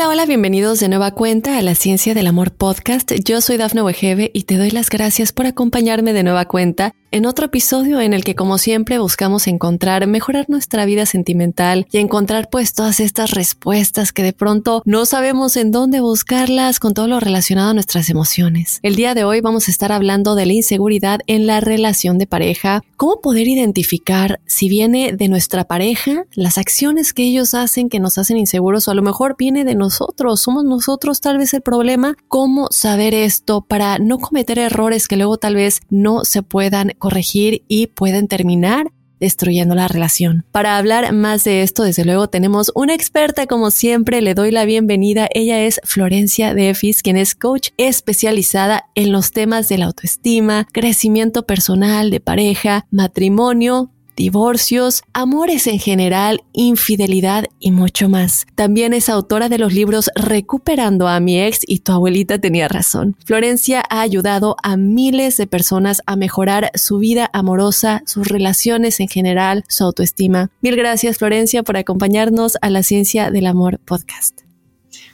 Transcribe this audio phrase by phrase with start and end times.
[0.00, 3.12] Hola, hola, bienvenidos de nueva cuenta a la Ciencia del Amor podcast.
[3.22, 7.26] Yo soy Dafne Wegebe y te doy las gracias por acompañarme de nueva cuenta en
[7.26, 12.48] otro episodio en el que como siempre buscamos encontrar, mejorar nuestra vida sentimental y encontrar
[12.50, 17.20] pues todas estas respuestas que de pronto no sabemos en dónde buscarlas con todo lo
[17.20, 18.78] relacionado a nuestras emociones.
[18.82, 22.26] El día de hoy vamos a estar hablando de la inseguridad en la relación de
[22.26, 28.00] pareja, cómo poder identificar si viene de nuestra pareja, las acciones que ellos hacen que
[28.00, 31.62] nos hacen inseguros o a lo mejor viene de nosotros, somos nosotros tal vez el
[31.62, 36.90] problema, cómo saber esto para no cometer errores que luego tal vez no se puedan
[36.98, 38.90] corregir y pueden terminar
[39.20, 40.44] destruyendo la relación.
[40.50, 44.64] Para hablar más de esto, desde luego tenemos una experta como siempre, le doy la
[44.64, 45.28] bienvenida.
[45.32, 51.44] Ella es Florencia Defis, quien es coach especializada en los temas de la autoestima, crecimiento
[51.44, 53.90] personal, de pareja, matrimonio,
[54.20, 58.46] divorcios, amores en general, infidelidad y mucho más.
[58.54, 63.16] También es autora de los libros Recuperando a mi ex y tu abuelita tenía razón.
[63.24, 69.08] Florencia ha ayudado a miles de personas a mejorar su vida amorosa, sus relaciones en
[69.08, 70.50] general, su autoestima.
[70.60, 74.40] Mil gracias Florencia por acompañarnos a la Ciencia del Amor podcast.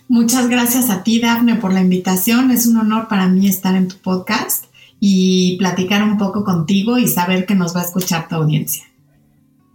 [0.08, 2.50] Muchas gracias a ti, Dafne, por la invitación.
[2.50, 4.64] Es un honor para mí estar en tu podcast
[5.00, 8.84] y platicar un poco contigo y saber que nos va a escuchar tu audiencia.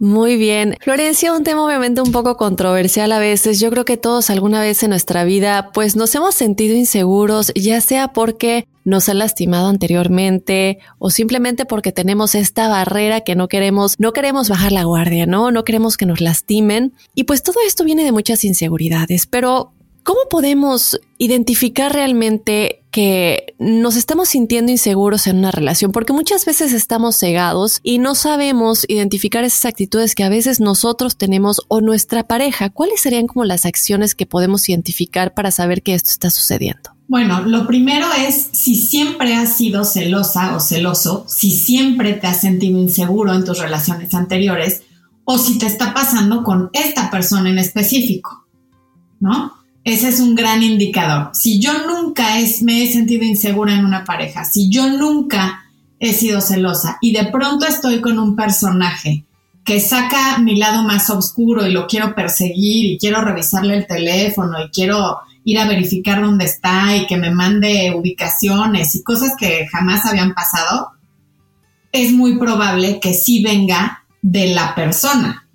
[0.02, 0.76] Muy bien.
[0.80, 3.60] Florencia, un tema obviamente un poco controversial a veces.
[3.60, 7.80] Yo creo que todos alguna vez en nuestra vida pues nos hemos sentido inseguros, ya
[7.80, 13.94] sea porque nos han lastimado anteriormente o simplemente porque tenemos esta barrera que no queremos,
[14.00, 15.52] no queremos bajar la guardia, ¿no?
[15.52, 16.94] No queremos que nos lastimen.
[17.14, 19.72] Y pues todo esto viene de muchas inseguridades, pero
[20.04, 25.92] ¿Cómo podemos identificar realmente que nos estamos sintiendo inseguros en una relación?
[25.92, 31.16] Porque muchas veces estamos cegados y no sabemos identificar esas actitudes que a veces nosotros
[31.16, 32.70] tenemos o nuestra pareja.
[32.70, 36.90] ¿Cuáles serían como las acciones que podemos identificar para saber que esto está sucediendo?
[37.06, 42.40] Bueno, lo primero es si siempre has sido celosa o celoso, si siempre te has
[42.40, 44.82] sentido inseguro en tus relaciones anteriores
[45.24, 48.46] o si te está pasando con esta persona en específico,
[49.20, 49.61] ¿no?
[49.84, 51.30] Ese es un gran indicador.
[51.34, 55.64] Si yo nunca es, me he sentido insegura en una pareja, si yo nunca
[55.98, 59.24] he sido celosa y de pronto estoy con un personaje
[59.64, 64.58] que saca mi lado más oscuro y lo quiero perseguir y quiero revisarle el teléfono
[64.64, 69.66] y quiero ir a verificar dónde está y que me mande ubicaciones y cosas que
[69.68, 70.90] jamás habían pasado,
[71.92, 75.46] es muy probable que sí venga de la persona.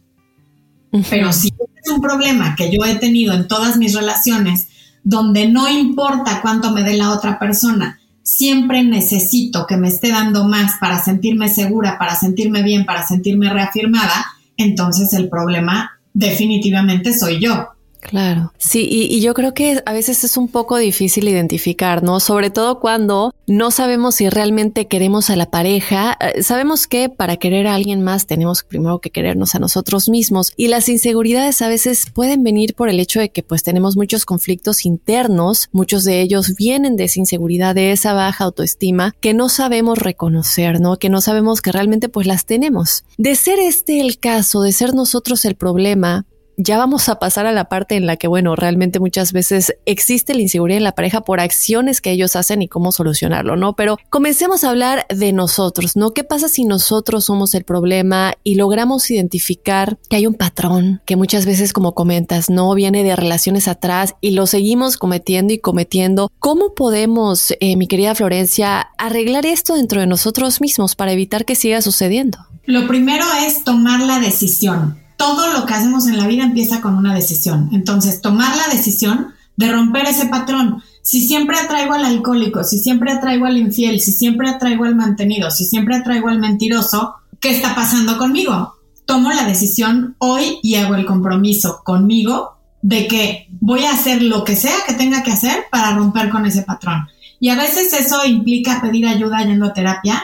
[1.09, 1.51] Pero si
[1.89, 4.67] un problema que yo he tenido en todas mis relaciones,
[5.03, 10.43] donde no importa cuánto me dé la otra persona, siempre necesito que me esté dando
[10.43, 14.25] más para sentirme segura, para sentirme bien, para sentirme reafirmada,
[14.57, 17.69] entonces el problema definitivamente soy yo.
[18.07, 22.21] Claro, sí, y, yo creo que a veces es un poco difícil identificar, ¿no?
[22.21, 26.17] Sobre todo cuando no sabemos si realmente queremos a la pareja.
[26.21, 30.53] Eh, sabemos que para querer a alguien más tenemos primero que querernos a nosotros mismos
[30.55, 34.23] y las inseguridades a veces pueden venir por el hecho de que pues tenemos muchos
[34.23, 39.49] conflictos internos, muchos de ellos vienen de esa inseguridad, de esa baja autoestima que no
[39.49, 40.95] sabemos reconocer, ¿no?
[40.95, 43.03] Que no sabemos que realmente pues las tenemos.
[43.17, 46.25] De ser este el caso, de ser nosotros el problema,
[46.57, 50.33] ya vamos a pasar a la parte en la que, bueno, realmente muchas veces existe
[50.33, 53.75] la inseguridad en la pareja por acciones que ellos hacen y cómo solucionarlo, ¿no?
[53.75, 56.11] Pero comencemos a hablar de nosotros, ¿no?
[56.11, 61.15] ¿Qué pasa si nosotros somos el problema y logramos identificar que hay un patrón que
[61.15, 66.31] muchas veces, como comentas, no viene de relaciones atrás y lo seguimos cometiendo y cometiendo?
[66.39, 71.53] ¿Cómo podemos, eh, mi querida Florencia, arreglar esto dentro de nosotros mismos para evitar que
[71.53, 72.39] siga sucediendo?
[72.65, 76.95] Lo primero es tomar la decisión todo lo que hacemos en la vida empieza con
[76.95, 77.69] una decisión.
[77.73, 80.81] Entonces, tomar la decisión de romper ese patrón.
[81.01, 85.51] Si siempre atraigo al alcohólico, si siempre atraigo al infiel, si siempre atraigo al mantenido,
[85.51, 88.75] si siempre atraigo al mentiroso, ¿qué está pasando conmigo?
[89.05, 94.43] Tomo la decisión hoy y hago el compromiso conmigo de que voy a hacer lo
[94.43, 97.07] que sea que tenga que hacer para romper con ese patrón.
[97.39, 100.23] Y a veces eso implica pedir ayuda yendo a terapia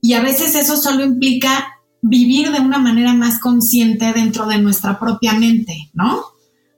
[0.00, 4.98] y a veces eso solo implica vivir de una manera más consciente dentro de nuestra
[4.98, 6.24] propia mente, ¿no?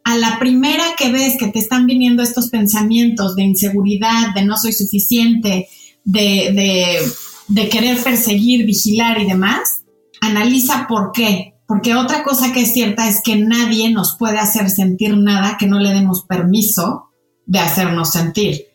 [0.04, 4.56] A la primera que ves que te están viniendo estos pensamientos de inseguridad, de no
[4.56, 5.68] soy suficiente,
[6.04, 7.00] de,
[7.48, 9.82] de, querer perseguir, vigilar y demás,
[10.20, 11.54] analiza por qué.
[11.66, 15.66] Porque otra cosa que es cierta es que nadie nos puede hacer sentir nada que
[15.66, 17.10] no le demos permiso
[17.46, 18.66] de hacernos sentir.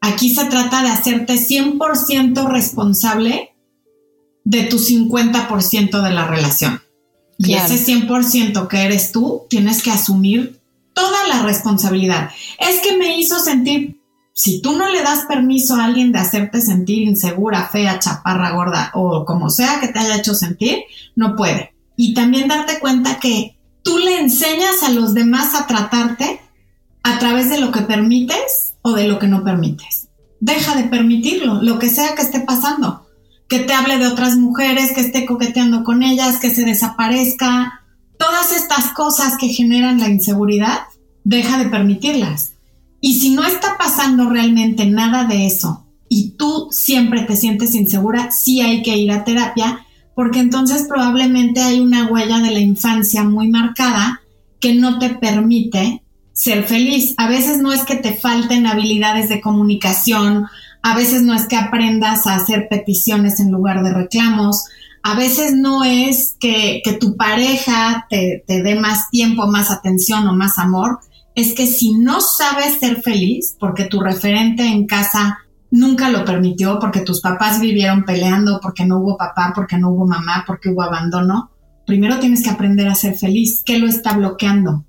[0.00, 3.51] Aquí se trata de hacerte 100% responsable
[4.44, 6.80] de tu 50% de la relación.
[7.38, 10.60] Y ese 100% que eres tú, tienes que asumir
[10.94, 12.30] toda la responsabilidad.
[12.58, 14.00] Es que me hizo sentir,
[14.34, 18.90] si tú no le das permiso a alguien de hacerte sentir insegura, fea, chaparra, gorda
[18.94, 20.84] o como sea que te haya hecho sentir,
[21.16, 21.74] no puede.
[21.96, 26.40] Y también darte cuenta que tú le enseñas a los demás a tratarte
[27.02, 30.08] a través de lo que permites o de lo que no permites.
[30.40, 33.01] Deja de permitirlo, lo que sea que esté pasando
[33.52, 37.82] que te hable de otras mujeres, que esté coqueteando con ellas, que se desaparezca.
[38.16, 40.78] Todas estas cosas que generan la inseguridad,
[41.22, 42.54] deja de permitirlas.
[43.02, 48.30] Y si no está pasando realmente nada de eso y tú siempre te sientes insegura,
[48.30, 49.84] sí hay que ir a terapia,
[50.14, 54.22] porque entonces probablemente hay una huella de la infancia muy marcada
[54.60, 56.02] que no te permite
[56.32, 57.12] ser feliz.
[57.18, 60.46] A veces no es que te falten habilidades de comunicación
[60.82, 64.64] a veces no es que aprendas a hacer peticiones en lugar de reclamos,
[65.02, 70.58] a veces no es que, tu pareja te, dé más tiempo, más atención o más
[70.58, 71.00] amor,
[71.34, 75.38] es que si no sabes ser feliz, porque tu referente en casa
[75.70, 80.06] nunca lo permitió, porque tus papás vivieron peleando, porque no hubo papá, porque no hubo
[80.06, 81.50] mamá, porque hubo abandono,
[81.86, 83.62] primero tienes que aprender a ser feliz.
[83.64, 84.84] ¿Qué lo está bloqueando?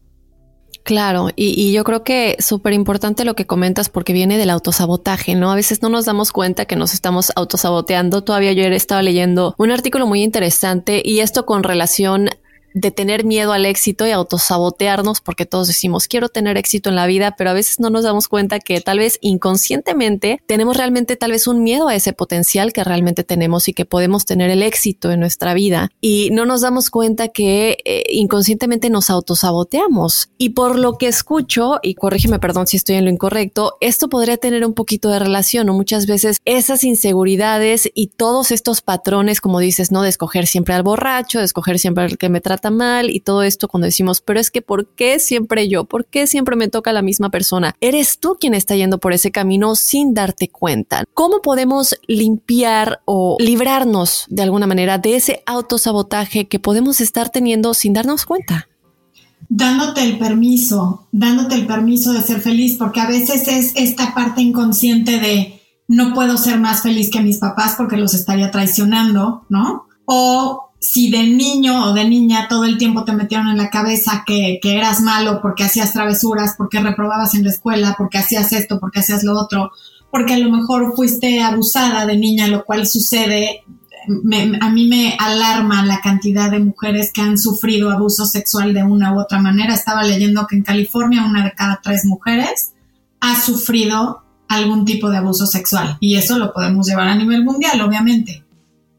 [0.84, 5.50] Claro, y, yo creo que súper importante lo que comentas porque viene del autosabotaje, ¿no?
[5.50, 8.22] A veces no nos damos cuenta que nos estamos autosaboteando.
[8.22, 12.32] Todavía yo estaba leyendo un artículo muy interesante y esto con relación
[12.74, 17.08] de tener miedo al éxito y autosabotearnos porque todos decimos quiero tener éxito en la
[17.08, 21.32] vida, pero a veces no nos damos cuenta que tal vez inconscientemente tenemos realmente tal
[21.32, 25.12] vez un miedo a ese potencial que realmente tenemos y que podemos tener el éxito
[25.12, 30.30] en nuestra vida y no nos damos cuenta que eh, inconscientemente nos autosaboteamos.
[30.38, 34.38] Y por lo que escucho, y corrígeme, perdón si estoy en lo incorrecto, esto podría
[34.38, 39.60] tener un poquito de relación o muchas veces esas inseguridades y todos estos patrones, como
[39.60, 40.02] dices, ¿no?
[40.02, 43.44] De escoger siempre al borracho, de escoger siempre al que me trata mal y todo
[43.44, 45.86] esto cuando decimos, pero es que ¿por qué siempre yo?
[45.86, 47.76] ¿Por qué siempre me toca la misma persona?
[47.82, 51.04] Eres tú quien está yendo por ese camino sin darte cuenta.
[51.14, 57.74] ¿Cómo podemos limpiar o librarnos de alguna manera de ese autosabotaje que podemos estar teniendo
[57.74, 58.68] sin darnos cuenta?
[59.50, 64.42] dándote el permiso, dándote el permiso de ser feliz, porque a veces es esta parte
[64.42, 69.88] inconsciente de no puedo ser más feliz que mis papás porque los estaría traicionando, ¿no?
[70.06, 74.24] O si de niño o de niña todo el tiempo te metieron en la cabeza
[74.28, 79.00] que, eras malo porque hacías travesuras, porque reprobabas en la escuela, porque hacías esto, porque
[79.00, 79.72] hacías lo otro,
[80.12, 83.64] porque a lo mejor fuiste abusada de niña, lo cual sucede.
[84.60, 89.14] a mí me alarma la cantidad de mujeres que han sufrido abuso sexual de una
[89.14, 89.74] u otra manera.
[89.74, 92.74] Estaba leyendo que en California una de cada tres mujeres
[93.22, 97.80] ha sufrido algún tipo de abuso sexual y eso lo podemos llevar a nivel mundial,
[97.80, 98.43] obviamente.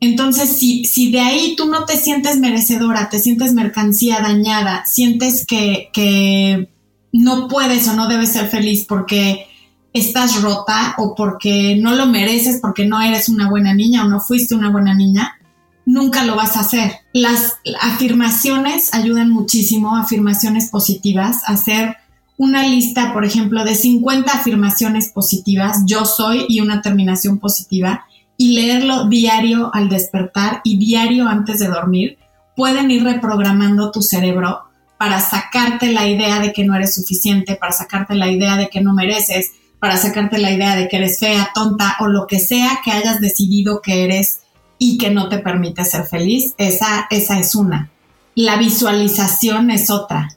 [0.05, 5.47] Entonces, si, si de ahí tú no te sientes merecedora, te sientes mercancía dañada, sientes
[5.47, 6.69] que, que
[7.13, 9.47] no puedes o no debes ser feliz porque
[9.95, 14.21] estás rota o porque no lo mereces, porque no eres una buena niña o no
[14.21, 15.39] fuiste una buena niña,
[15.87, 16.93] nunca lo vas a hacer.
[17.15, 21.97] Las afirmaciones ayudan muchísimo, afirmaciones positivas, hacer
[22.37, 28.55] una lista, por ejemplo, de 50 afirmaciones positivas, yo soy y una terminación positiva, y
[28.55, 32.19] leerlo diario al despertar y diario antes de dormir,
[32.57, 34.65] pueden ir reprogramando tu cerebro
[34.99, 38.81] para sacarte la idea de que no eres suficiente, para sacarte la idea de que
[38.81, 42.81] no mereces, para sacarte la idea de que eres fea, tonta o lo que sea
[42.85, 44.41] que hayas decidido que eres
[44.79, 46.55] y que no te permite ser feliz.
[46.59, 47.91] Esa, esa es una.
[48.35, 50.31] La visualización es otra.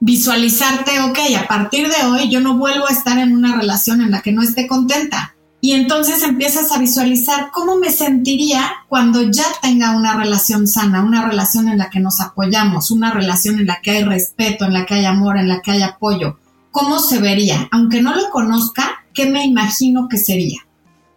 [0.00, 4.10] Visualizarte, ok, a partir de hoy yo no vuelvo a estar en una relación en
[4.10, 5.34] la que no esté contenta.
[5.62, 11.28] Y entonces empiezas a visualizar cómo me sentiría cuando ya tenga una relación sana, una
[11.28, 14.86] relación en la que nos apoyamos, una relación en la que hay respeto, en la
[14.86, 16.38] que hay amor, en la que hay apoyo.
[16.70, 17.68] ¿Cómo se vería?
[17.72, 20.60] Aunque no lo conozca, ¿qué me imagino que sería?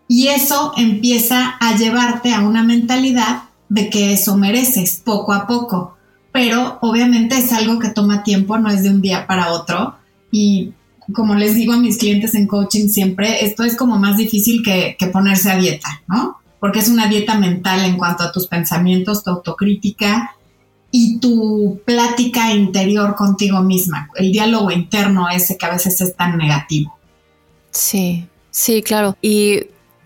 [0.07, 5.97] Y eso empieza a llevarte a una mentalidad de que eso mereces poco a poco.
[6.33, 9.95] Pero obviamente es algo que toma tiempo, no es de un día para otro.
[10.31, 10.73] Y
[11.13, 14.97] como les digo a mis clientes en coaching siempre, esto es como más difícil que,
[15.11, 16.37] ponerse a dieta, ¿no?
[16.59, 20.35] Porque es una dieta mental en cuanto a tus pensamientos, tu autocrítica
[20.91, 26.37] y tu plática interior contigo misma, el diálogo interno ese que a veces es tan
[26.37, 26.95] negativo.
[27.71, 29.17] Sí, sí, claro.
[29.21, 29.61] Y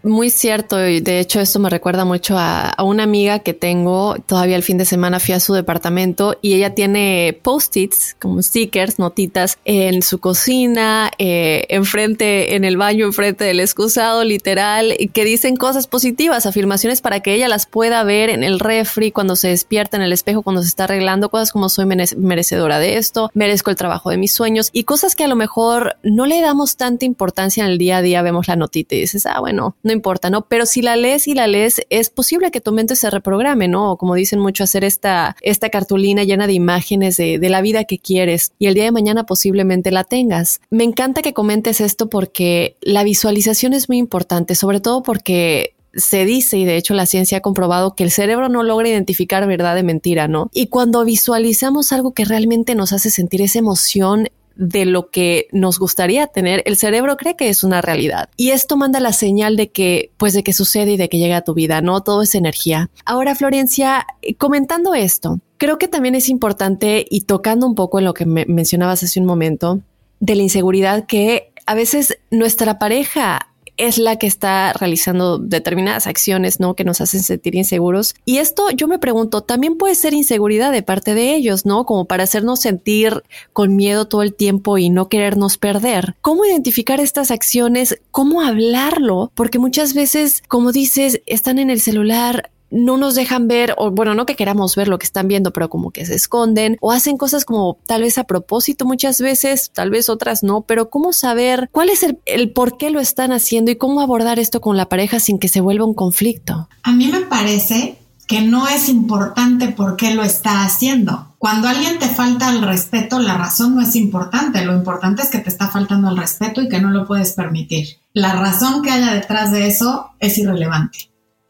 [0.07, 4.63] muy cierto, de hecho esto me recuerda mucho a, una amiga que tengo, todavía el
[4.63, 10.01] fin de semana fui a su departamento y ella tiene post-its, como stickers, notitas, en
[10.01, 16.45] su cocina, eh, enfrente, en el baño, enfrente del excusado, literal, que dicen cosas positivas,
[16.45, 20.13] afirmaciones para que ella las pueda ver en el refri, cuando se despierta en el
[20.13, 24.17] espejo, cuando se está arreglando, cosas como soy merecedora de esto, merezco el trabajo de
[24.17, 27.77] mis sueños y cosas que a lo mejor no le damos tanta importancia en el
[27.77, 30.47] día a día, vemos la notita y dices, ah, bueno, no importa, ¿no?
[30.47, 33.91] Pero si la lees y la lees, es posible que tu mente se reprograme, ¿no?
[33.91, 37.83] O como dicen mucho, hacer esta, esta cartulina llena de imágenes de, de la vida
[37.83, 40.61] que quieres y el día de mañana posiblemente la tengas.
[40.69, 46.25] Me encanta que comentes esto porque la visualización es muy importante, sobre todo porque se
[46.25, 49.75] dice, y de hecho la ciencia ha comprobado, que el cerebro no logra identificar verdad
[49.75, 50.49] de mentira, ¿no?
[50.53, 55.79] Y cuando visualizamos algo que realmente nos hace sentir esa emoción, de lo que nos
[55.79, 58.29] gustaría tener, el cerebro cree que es una realidad.
[58.37, 61.37] Y esto manda la señal de que, pues de que sucede y de que llega
[61.37, 62.01] a tu vida, ¿no?
[62.01, 62.89] Todo es energía.
[63.05, 64.05] Ahora, Florencia,
[64.37, 68.45] comentando esto, creo que también es importante y tocando un poco en lo que me
[68.45, 69.81] mencionabas hace un momento,
[70.19, 76.59] de la inseguridad que a veces nuestra pareja es la que está realizando determinadas acciones,
[76.59, 76.75] ¿no?
[76.75, 78.15] Que nos hacen sentir inseguros.
[78.25, 81.85] Y esto yo me pregunto, también puede ser inseguridad de parte de ellos, ¿no?
[81.85, 86.15] Como para hacernos sentir con miedo todo el tiempo y no querernos perder.
[86.21, 87.99] ¿Cómo identificar estas acciones?
[88.11, 89.31] ¿Cómo hablarlo?
[89.35, 94.13] Porque muchas veces, como dices, están en el celular, no nos dejan ver, o bueno,
[94.13, 97.17] no que queramos ver lo que están viendo, pero como que se esconden o hacen
[97.17, 101.69] cosas como tal vez a propósito muchas veces, tal vez otras no, pero cómo saber
[101.71, 105.19] cuál es el, por qué lo están haciendo y cómo abordar esto con la pareja
[105.19, 106.67] sin que se vuelva un conflicto.
[106.83, 107.97] A mí me parece
[108.27, 111.33] que no es importante por qué lo está haciendo.
[111.37, 114.65] Cuando alguien te falta el respeto, la razón no es importante.
[114.65, 117.99] Lo importante es que te está faltando el respeto y que no lo puedes permitir.
[118.11, 121.09] La razón que haya detrás de eso es irrelevante.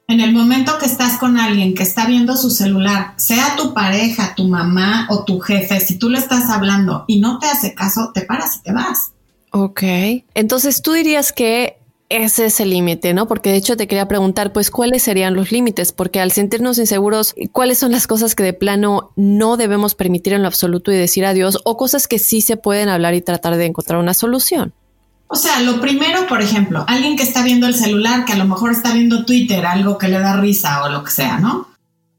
[0.09, 4.35] En el momento que estás con alguien que está viendo su celular, sea tu pareja,
[4.35, 8.11] tu mamá o tu jefe, si tú le estás hablando y no te hace caso,
[8.13, 9.11] te paras y te vas.
[9.51, 9.83] Ok.
[10.33, 11.75] Entonces tú dirías que
[12.07, 13.27] ese es el límite, ¿no?
[13.27, 15.91] Porque de hecho te quería preguntar, pues, ¿cuáles serían los límites?
[15.91, 20.41] Porque al sentirnos inseguros, ¿cuáles son las cosas que de plano no debemos permitir en
[20.41, 21.59] lo absoluto y decir adiós?
[21.65, 24.73] O cosas que sí se pueden hablar y tratar de encontrar una solución.
[25.27, 28.46] O sea, lo primero, por ejemplo, alguien que está viendo el celular, que a lo
[28.46, 31.67] mejor está viendo Twitter, algo que le da risa o lo que sea, ¿no?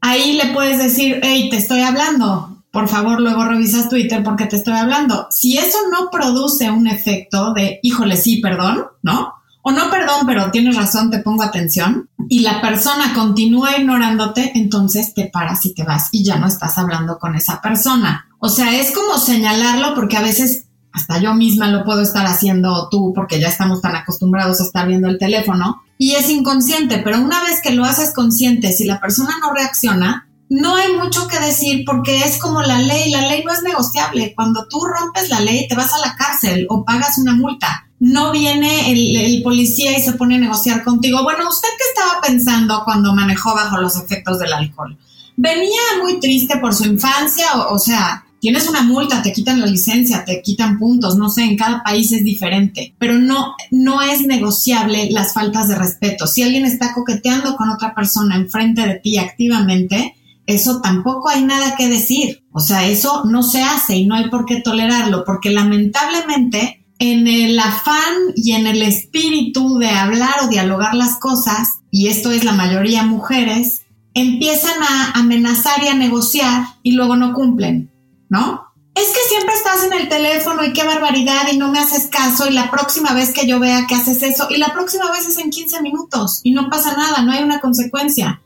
[0.01, 2.63] Ahí le puedes decir, hey, te estoy hablando.
[2.71, 5.27] Por favor, luego revisas Twitter porque te estoy hablando.
[5.31, 9.33] Si eso no produce un efecto de, híjole, sí, perdón, ¿no?
[9.61, 12.09] O no, perdón, pero tienes razón, te pongo atención.
[12.29, 16.77] Y la persona continúa ignorándote, entonces te paras y te vas y ya no estás
[16.77, 18.27] hablando con esa persona.
[18.39, 22.89] O sea, es como señalarlo porque a veces hasta yo misma lo puedo estar haciendo
[22.89, 27.19] tú porque ya estamos tan acostumbrados a estar viendo el teléfono y es inconsciente, pero
[27.19, 31.39] una vez que lo haces consciente, si la persona no reacciona, no hay mucho que
[31.39, 34.33] decir porque es como la ley, la ley no es negociable.
[34.35, 37.85] Cuando tú rompes la ley te vas a la cárcel o pagas una multa.
[37.99, 41.21] no viene el, policía y se pone a negociar contigo.
[41.23, 44.97] Bueno, ¿usted qué estaba pensando cuando manejó bajo los efectos del alcohol?
[45.35, 47.45] ¿Venía muy triste por su infancia?
[47.69, 51.57] O sea, tienes una multa, te quitan la licencia, te quitan puntos, no sé, en
[51.57, 56.27] cada país es diferente, pero no, no es negociable las faltas de respeto.
[56.27, 60.15] Si alguien está coqueteando con otra persona enfrente de ti activamente,
[60.45, 62.43] eso tampoco hay nada que decir.
[62.51, 67.27] O sea, eso no se hace y no hay por qué tolerarlo, porque lamentablemente en
[67.27, 72.43] el afán y en el espíritu de hablar o dialogar las cosas, y esto es
[72.43, 77.88] la mayoría mujeres, empiezan a amenazar y a negociar y luego no cumplen.
[78.29, 78.69] ¿No?
[78.95, 82.47] Es que siempre estás en el teléfono y qué barbaridad y no me haces caso
[82.47, 85.37] y la próxima vez que yo vea que haces eso y la próxima vez es
[85.37, 88.41] en 15 minutos y no pasa nada, no hay una consecuencia.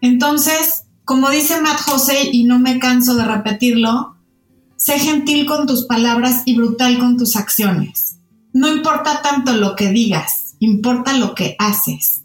[0.00, 4.16] Entonces, como dice Matt Jose y no me canso de repetirlo,
[4.76, 8.16] sé gentil con tus palabras y brutal con tus acciones.
[8.52, 12.22] No importa tanto lo que digas, importa lo que haces.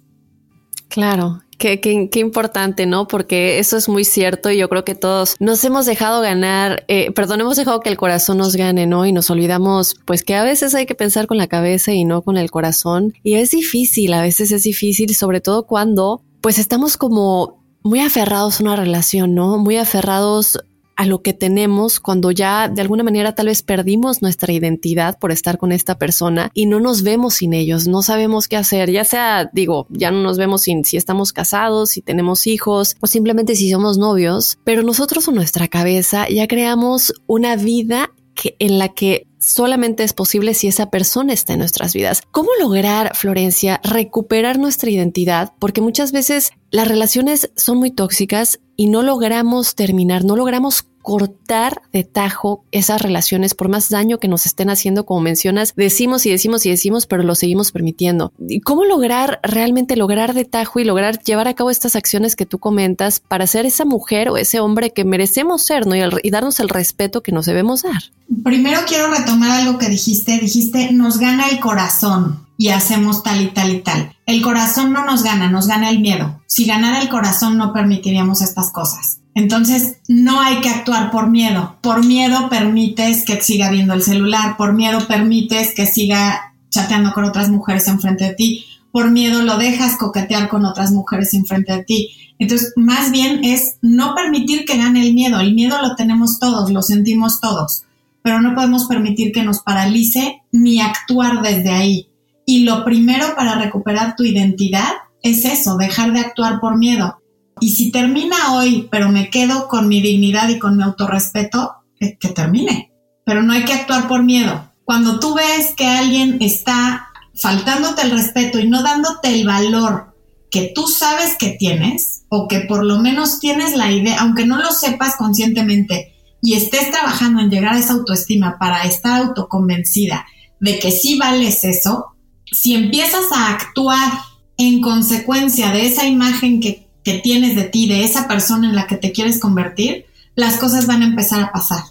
[0.89, 3.07] Claro, Qué, qué, qué, importante, ¿no?
[3.07, 7.11] Porque eso es muy cierto y yo creo que todos nos hemos dejado ganar, eh,
[7.11, 9.05] perdón, hemos dejado que el corazón nos gane, ¿no?
[9.05, 12.21] Y nos olvidamos, pues que a veces hay que pensar con la cabeza y no
[12.21, 13.13] con el corazón.
[13.23, 18.59] Y es difícil, a veces es difícil, sobre todo cuando, pues estamos como muy aferrados
[18.59, 19.57] a una relación, ¿no?
[19.57, 20.59] Muy aferrados
[20.97, 25.31] a lo que tenemos cuando ya de alguna manera tal vez perdimos nuestra identidad por
[25.31, 29.05] estar con esta persona y no nos vemos sin ellos, no sabemos qué hacer, ya
[29.05, 33.55] sea, digo, ya no nos vemos sin si estamos casados, si tenemos hijos o simplemente
[33.55, 38.89] si somos novios, pero nosotros en nuestra cabeza ya creamos una vida que, en la
[38.89, 42.21] que solamente es posible si esa persona está en nuestras vidas.
[42.31, 45.53] ¿Cómo lograr, Florencia, recuperar nuestra identidad?
[45.59, 51.81] Porque muchas veces las relaciones son muy tóxicas y no logramos terminar, no logramos cortar
[51.93, 56.31] de tajo esas relaciones por más daño que nos estén haciendo, como mencionas, decimos y
[56.31, 58.34] decimos y decimos, pero lo seguimos permitiendo.
[58.48, 62.46] ¿Y cómo lograr realmente lograr de tajo y lograr llevar a cabo estas acciones que
[62.46, 65.96] tú comentas para ser esa mujer o ese hombre que merecemos ser, ¿no?
[65.96, 68.04] Y, y darnos el respeto que nos debemos dar.
[68.43, 73.48] Primero quiero retomar algo que dijiste, dijiste, nos gana el corazón y hacemos tal y
[73.48, 74.15] tal y tal.
[74.26, 76.41] El corazón no nos gana, nos gana el miedo.
[76.48, 79.20] Si ganara el corazón no permitiríamos estas cosas.
[79.36, 81.78] Entonces, no hay que actuar por miedo.
[81.82, 87.24] Por miedo permites que siga viendo el celular, por miedo permites que siga chateando con
[87.24, 91.84] otras mujeres enfrente de ti, por miedo lo dejas coquetear con otras mujeres enfrente de
[91.84, 92.10] ti.
[92.39, 95.39] Entonces, más bien es no permitir que gane el miedo.
[95.39, 97.84] El miedo lo tenemos todos, lo sentimos todos,
[98.24, 102.07] pero no podemos permitir que nos paralice ni actuar desde ahí.
[102.49, 104.89] Y lo primero para recuperar tu identidad
[105.21, 107.21] es eso, dejar de actuar por miedo.
[107.60, 112.29] Y si termina hoy, pero me quedo con mi dignidad y con mi autorrespeto, que,
[112.29, 112.93] termine.
[113.25, 114.71] Pero no hay que actuar por miedo.
[114.86, 120.15] Cuando tú ves que alguien está faltándote el respeto y no dándote el valor
[120.49, 124.57] que tú sabes que tienes, o que por lo menos tienes la idea, aunque no
[124.57, 130.25] lo sepas conscientemente, y estés trabajando en llegar a esa autoestima para estar autoconvencida
[130.62, 132.16] de que sí vales eso,
[132.51, 134.12] si empiezas a actuar
[134.57, 138.86] en consecuencia de esa imagen que que tienes de ti, de esa persona en la
[138.86, 141.81] que te quieres convertir, las cosas van a empezar a pasar.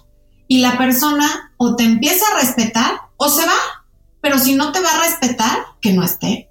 [0.46, 3.56] Y la persona o te empieza a respetar o se va.
[4.20, 6.50] Pero si no te va a respetar, que no esté.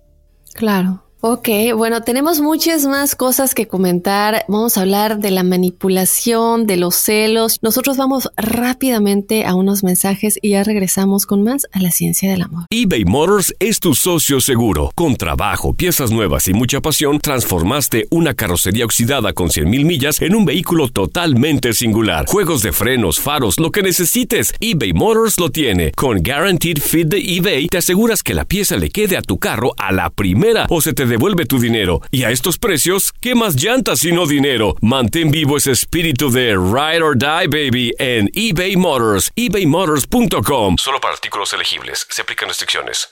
[0.56, 1.05] Claro.
[1.28, 4.46] Ok, bueno, tenemos muchas más cosas que comentar.
[4.48, 7.58] Vamos a hablar de la manipulación, de los celos.
[7.64, 12.44] Nosotros vamos rápidamente a unos mensajes y ya regresamos con más a la ciencia del
[12.44, 12.66] amor.
[12.70, 14.92] eBay Motors es tu socio seguro.
[14.94, 20.36] Con trabajo, piezas nuevas y mucha pasión, transformaste una carrocería oxidada con 100.000 millas en
[20.36, 22.28] un vehículo totalmente singular.
[22.28, 25.92] Juegos de frenos, faros, lo que necesites, eBay Motors lo tiene.
[25.94, 29.74] Con Guaranteed Fit de eBay, te aseguras que la pieza le quede a tu carro
[29.80, 32.02] a la primera o se te devuelve tu dinero.
[32.12, 34.76] Y a estos precios, ¿qué más llantas sino dinero?
[34.82, 40.76] Mantén vivo ese espíritu de Ride or Die Baby en eBay Motors, ebaymotors.com.
[40.78, 43.08] Solo para artículos elegibles, se aplican restricciones.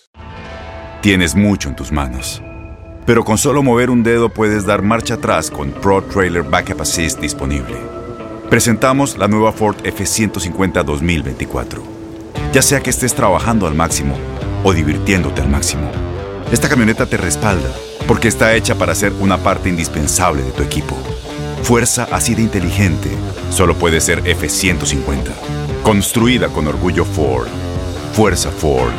[1.02, 2.42] Tienes mucho en tus manos.
[3.06, 7.22] Pero con solo mover un dedo puedes dar marcha atrás con Pro Trailer Backup Assist
[7.22, 7.78] disponible.
[8.50, 11.82] Presentamos la nueva Ford F150 2024.
[12.52, 14.18] Ya sea que estés trabajando al máximo
[14.66, 15.90] o divirtiéndote al máximo,
[16.52, 17.74] esta camioneta te respalda
[18.08, 20.96] porque está hecha para ser una parte indispensable de tu equipo.
[21.64, 23.10] Fuerza así de inteligente
[23.50, 25.32] solo puede ser F-150.
[25.84, 27.48] Construida con orgullo Ford.
[28.14, 28.92] Fuerza Ford.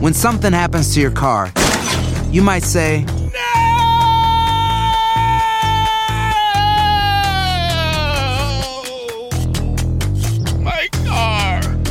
[0.00, 1.52] When something happens to your car,
[2.32, 3.06] you might say,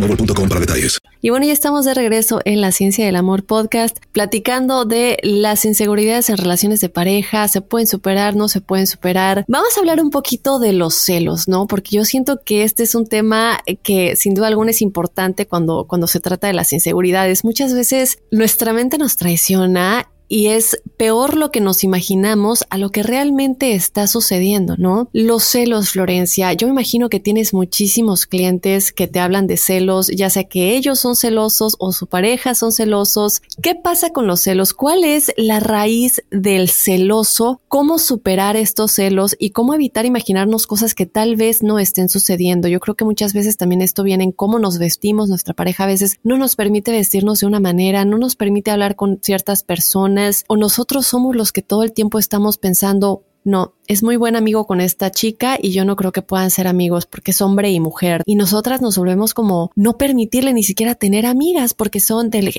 [0.00, 0.98] para detalles.
[1.20, 5.64] Y bueno, ya estamos de regreso en la Ciencia del Amor podcast, platicando de las
[5.64, 9.44] inseguridades en relaciones de pareja, se pueden superar, no se pueden superar.
[9.48, 11.66] Vamos a hablar un poquito de los celos, ¿no?
[11.66, 15.84] Porque yo siento que este es un tema que sin duda alguna es importante cuando,
[15.86, 17.44] cuando se trata de las inseguridades.
[17.44, 22.90] Muchas veces nuestra mente nos traiciona y es peor lo que nos imaginamos a lo
[22.90, 25.08] que realmente está sucediendo, ¿no?
[25.12, 30.06] Los celos, Florencia, yo me imagino que tienes muchísimos clientes que te hablan de celos,
[30.06, 33.42] ya sea que ellos son celosos o su pareja son celosos.
[33.60, 34.72] ¿Qué pasa con los celos?
[34.72, 37.60] ¿Cuál es la raíz del celoso?
[37.66, 42.68] ¿Cómo superar estos celos y cómo evitar imaginarnos cosas que tal vez no estén sucediendo?
[42.68, 45.88] Yo creo que muchas veces también esto viene en cómo nos vestimos, nuestra pareja a
[45.88, 50.19] veces no nos permite vestirnos de una manera, no nos permite hablar con ciertas personas,
[50.48, 54.66] o nosotros somos los que todo el tiempo estamos pensando, no, es muy buen amigo
[54.66, 57.80] con esta chica y yo no creo que puedan ser amigos porque es hombre y
[57.80, 58.22] mujer.
[58.26, 62.52] Y nosotras nos volvemos como no permitirle ni siquiera tener amigas porque son del,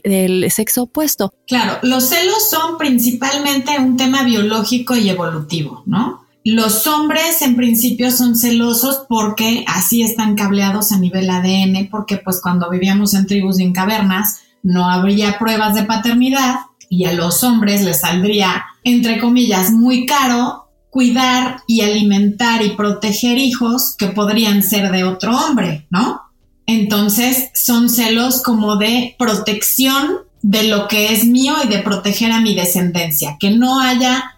[0.51, 1.33] sexo opuesto.
[1.47, 6.21] Claro, los celos son principalmente un tema biológico y evolutivo, ¿no?
[6.43, 12.41] Los hombres en principio son celosos porque así están cableados a nivel ADN, porque pues
[12.41, 16.55] cuando vivíamos en tribus y en cavernas no habría pruebas de paternidad
[16.91, 23.37] y a los hombres les saldría, entre comillas, muy caro cuidar y alimentar y proteger
[23.37, 26.19] hijos que podrían ser de otro hombre, ¿no?
[26.65, 32.41] Entonces son celos como de protección de lo que es mío y de proteger a
[32.41, 34.35] mi descendencia, que no haya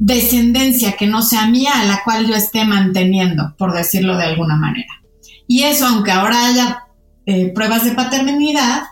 [0.00, 4.56] descendencia que no sea mía a la cual yo esté manteniendo, por decirlo de alguna
[4.56, 5.00] manera.
[5.46, 6.82] Y eso, aunque ahora haya
[7.26, 8.82] eh, pruebas de paternidad,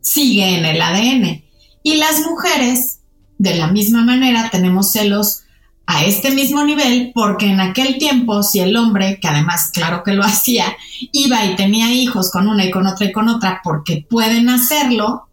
[0.00, 1.41] sigue en el ADN.
[1.82, 3.00] Y las mujeres,
[3.38, 5.42] de la misma manera, tenemos celos
[5.86, 10.12] a este mismo nivel porque en aquel tiempo si el hombre, que además claro que
[10.12, 10.66] lo hacía,
[11.12, 15.28] iba y tenía hijos con una y con otra y con otra porque pueden hacerlo,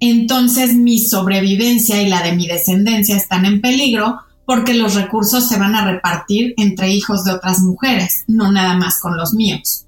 [0.00, 5.58] entonces mi sobrevivencia y la de mi descendencia están en peligro porque los recursos se
[5.58, 9.86] van a repartir entre hijos de otras mujeres, no nada más con los míos.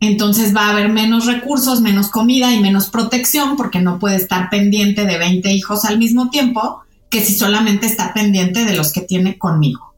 [0.00, 4.50] Entonces va a haber menos recursos, menos comida y menos protección porque no puede estar
[4.50, 9.00] pendiente de 20 hijos al mismo tiempo que si solamente está pendiente de los que
[9.00, 9.94] tiene conmigo.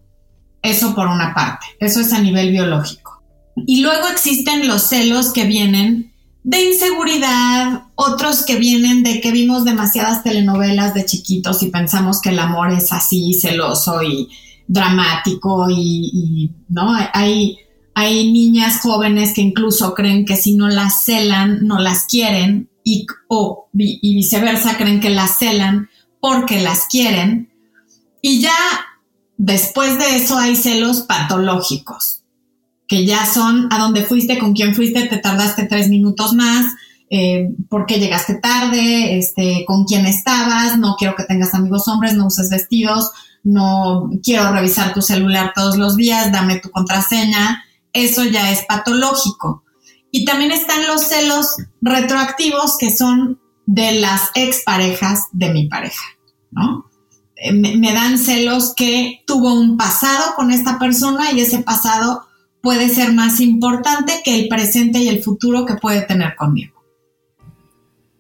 [0.63, 3.23] Eso por una parte, eso es a nivel biológico.
[3.67, 6.13] Y luego existen los celos que vienen
[6.45, 12.29] de inseguridad, otros que vienen de que vimos demasiadas telenovelas de chiquitos y pensamos que
[12.29, 14.29] el amor es así, celoso y
[14.69, 17.59] dramático y, y no hay
[17.99, 23.07] hay niñas jóvenes que incluso creen que si no las celan, no las quieren y,
[23.27, 25.89] o, y viceversa, creen que las celan
[26.21, 27.51] porque las quieren.
[28.21, 28.53] Y ya
[29.39, 32.21] después de eso hay celos patológicos,
[32.87, 36.71] que ya son a dónde fuiste, con quién fuiste, te tardaste tres minutos más,
[37.09, 42.13] eh, por qué llegaste tarde, este, con quién estabas, no quiero que tengas amigos hombres,
[42.13, 43.11] no uses vestidos,
[43.43, 47.63] no quiero revisar tu celular todos los días, dame tu contraseña,
[47.97, 49.65] eso ya es patológico.
[50.11, 56.05] Y también están los celos retroactivos que son de las exparejas de mi pareja,
[56.51, 56.87] ¿no?
[57.37, 62.27] Eh, me, dan celos que tuvo un pasado con esta persona y ese pasado
[62.63, 66.83] puede ser más importante que el presente y el futuro que puede tener conmigo.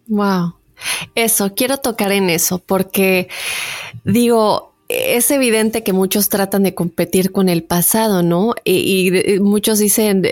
[0.09, 0.57] Wow.
[1.15, 3.29] Eso, quiero tocar en eso porque
[4.05, 8.55] digo, es evidente que muchos tratan de competir con el pasado, ¿no?
[8.64, 10.29] Y, muchos dicen,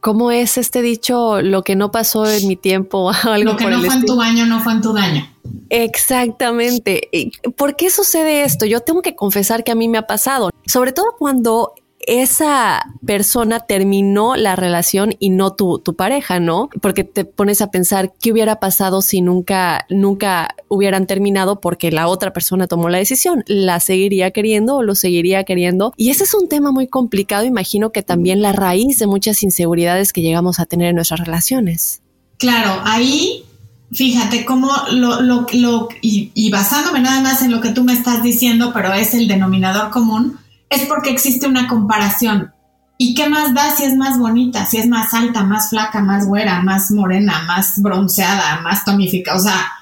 [0.00, 1.40] ¿cómo es este dicho?
[1.42, 4.46] Lo que no pasó en mi tiempo, algo Lo que no fue en tu año
[4.46, 5.28] no fue en tu daño.
[5.70, 7.08] Exactamente.
[7.56, 8.66] ¿Por qué sucede esto?
[8.66, 11.74] Yo tengo que confesar que a mí me ha pasado, sobre todo cuando
[12.06, 16.68] esa persona terminó la relación y no tu, tu pareja, ¿no?
[16.80, 22.08] Porque te pones a pensar qué hubiera pasado si nunca, nunca hubieran terminado porque la
[22.08, 23.44] otra persona tomó la decisión.
[23.46, 25.92] ¿La seguiría queriendo o lo seguiría queriendo?
[25.96, 30.12] Y ese es un tema muy complicado, imagino que también la raíz de muchas inseguridades
[30.12, 32.02] que llegamos a tener en nuestras relaciones.
[32.38, 33.44] Claro, ahí
[33.92, 37.92] fíjate cómo lo, lo, lo y, y, basándome nada más en lo que tú me
[37.92, 40.38] estás diciendo, pero es el denominador común,
[40.72, 42.52] es porque existe una comparación.
[42.98, 46.26] ¿Y qué más da si es más bonita, si es más alta, más flaca, más
[46.26, 49.38] güera, más morena, más bronceada, más tonificada?
[49.38, 49.72] O sea,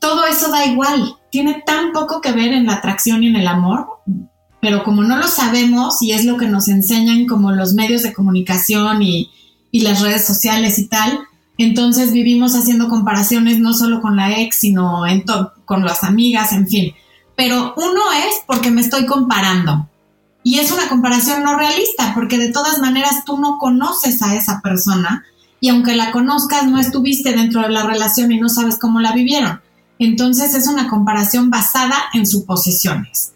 [0.00, 1.14] todo eso da igual.
[1.30, 3.86] Tiene tan poco que ver en la atracción y en el amor,
[4.60, 8.12] pero como no lo sabemos y es lo que nos enseñan como los medios de
[8.12, 9.30] comunicación y,
[9.70, 11.20] y las redes sociales y tal,
[11.58, 15.02] entonces vivimos haciendo comparaciones no solo con la ex, sino
[15.64, 16.94] con las amigas, en fin.
[17.40, 19.88] Pero uno es porque me estoy comparando.
[20.42, 24.60] Y es una comparación no realista, porque de todas maneras tú no conoces a esa
[24.60, 25.24] persona
[25.58, 29.12] y aunque la conozcas, no estuviste dentro de la relación y no sabes cómo la
[29.12, 29.62] vivieron.
[29.98, 33.32] Entonces es una comparación basada en suposiciones.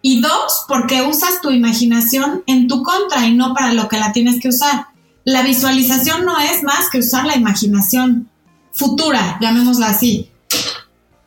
[0.00, 4.12] Y dos, porque usas tu imaginación en tu contra y no para lo que la
[4.12, 4.86] tienes que usar.
[5.24, 8.30] La visualización no es más que usar la imaginación
[8.72, 10.30] futura, llamémosla así.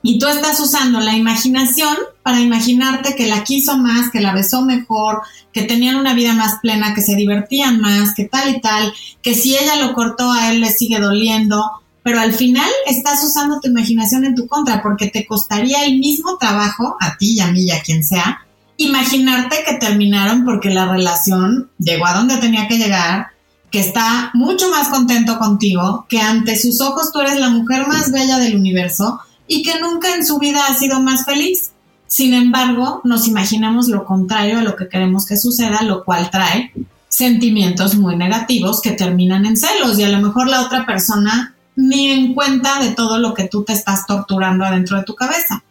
[0.08, 1.94] Y tú estás usando la imaginación
[2.24, 6.60] para imaginarte que la quiso más, que la besó mejor, que tenían una vida más
[6.62, 10.50] plena, que se divertían más, que tal y tal, que si ella lo cortó a
[10.50, 11.62] él le sigue doliendo,
[12.04, 16.38] pero al final estás usando tu imaginación en tu contra porque te costaría el mismo
[16.38, 18.46] trabajo, a ti y a mí y a quien sea,
[18.78, 23.28] imaginarte que terminaron porque la relación llegó a donde tenía que llegar,
[23.72, 28.10] que está mucho más contento contigo, que ante sus ojos tú eres la mujer más
[28.14, 31.72] bella del universo y que nunca en su vida ha sido más feliz.
[32.08, 36.72] Sin embargo, nos imaginamos lo contrario a lo que queremos que suceda, lo cual trae
[37.10, 42.10] sentimientos muy negativos que terminan en celos y a lo mejor la otra persona ni
[42.12, 45.64] en cuenta de todo lo que tú te estás torturando adentro de tu cabeza.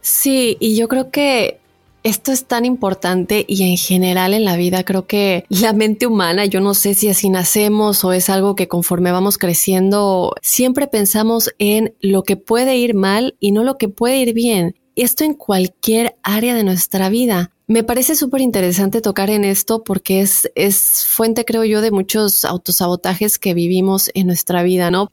[0.00, 1.59] Sí, y yo creo que
[2.02, 6.46] esto es tan importante y en general en la vida creo que la mente humana,
[6.46, 11.50] yo no sé si así nacemos o es algo que conforme vamos creciendo, siempre pensamos
[11.58, 14.76] en lo que puede ir mal y no lo que puede ir bien.
[14.96, 17.52] Esto en cualquier área de nuestra vida.
[17.66, 22.44] Me parece súper interesante tocar en esto porque es, es fuente, creo yo, de muchos
[22.44, 25.12] autosabotajes que vivimos en nuestra vida, ¿no?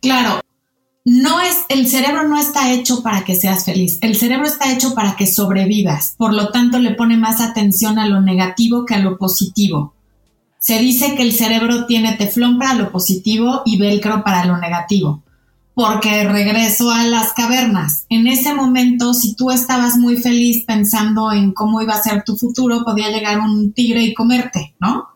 [0.00, 0.40] Claro,
[1.08, 4.94] no es, el cerebro no está hecho para que seas feliz, el cerebro está hecho
[4.94, 8.98] para que sobrevivas, por lo tanto le pone más atención a lo negativo que a
[8.98, 9.94] lo positivo.
[10.58, 15.22] Se dice que el cerebro tiene teflón para lo positivo y velcro para lo negativo,
[15.72, 18.04] porque regreso a las cavernas.
[18.10, 22.36] En ese momento, si tú estabas muy feliz pensando en cómo iba a ser tu
[22.36, 25.08] futuro, podía llegar un tigre y comerte, ¿no?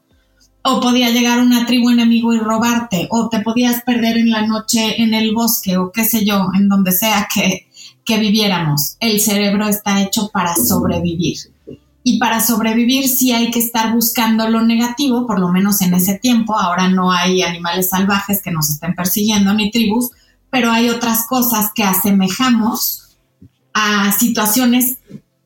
[0.64, 5.02] O podía llegar una tribu enemigo y robarte, o te podías perder en la noche
[5.02, 7.68] en el bosque, o qué sé yo, en donde sea que,
[8.04, 8.96] que viviéramos.
[9.00, 11.38] El cerebro está hecho para sobrevivir.
[12.04, 16.18] Y para sobrevivir sí hay que estar buscando lo negativo, por lo menos en ese
[16.18, 16.58] tiempo.
[16.58, 20.10] Ahora no hay animales salvajes que nos estén persiguiendo ni tribus,
[20.50, 23.16] pero hay otras cosas que asemejamos
[23.72, 24.98] a situaciones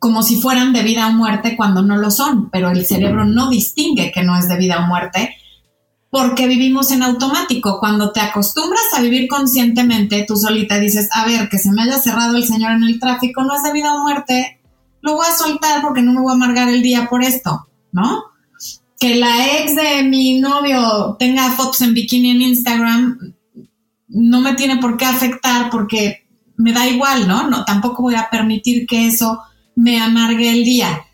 [0.07, 3.51] como si fueran de vida o muerte cuando no lo son, pero el cerebro no
[3.51, 5.35] distingue que no es de vida o muerte
[6.11, 7.81] porque vivimos en automático.
[7.81, 11.99] Cuando te acostumbras a vivir conscientemente, tú solita dices, a ver, que se me haya
[11.99, 14.61] cerrado el señor en el tráfico no es de vida o muerte,
[15.01, 18.27] lo voy a soltar porque no me voy a amargar el día por esto, ¿no?
[19.01, 23.35] Que la ex de mi novio tenga fotos en bikini en Instagram
[24.07, 27.51] no me tiene por qué afectar porque me da igual, ¿no?
[27.51, 29.43] No, tampoco voy a permitir que eso
[29.77, 31.07] me amargue el día.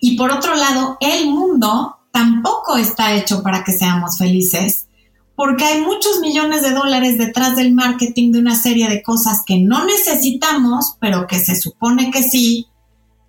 [0.00, 4.88] Y por otro lado, el mundo tampoco está hecho para que seamos felices,
[5.36, 9.58] porque hay muchos millones de dólares detrás del marketing de una serie de cosas que
[9.58, 12.66] no necesitamos, pero que se supone que sí,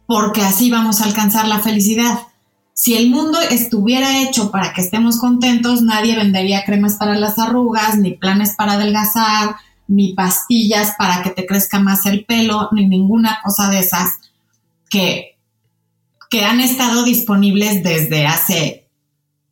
[0.06, 2.20] porque así vamos a alcanzar la felicidad.
[2.74, 7.98] Si el mundo estuviera hecho para que estemos contentos, nadie vendería cremas para las arrugas,
[7.98, 9.56] ni planes para adelgazar,
[9.88, 14.14] ni pastillas para que te crezca más el pelo, ni ninguna cosa de esas
[14.90, 15.38] que,
[16.30, 18.90] que han estado disponibles desde hace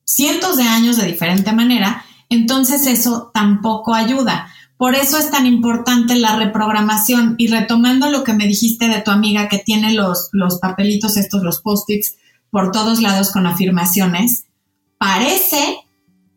[0.04, 4.50] cientos de años de diferente manera, entonces eso tampoco ayuda.
[4.78, 7.36] Por eso es tan importante la reprogramación.
[7.38, 11.44] Y retomando lo que me dijiste de tu amiga que tiene los, los papelitos estos,
[11.44, 12.16] los post-its
[12.50, 14.46] por todos lados con afirmaciones,
[14.98, 15.80] parece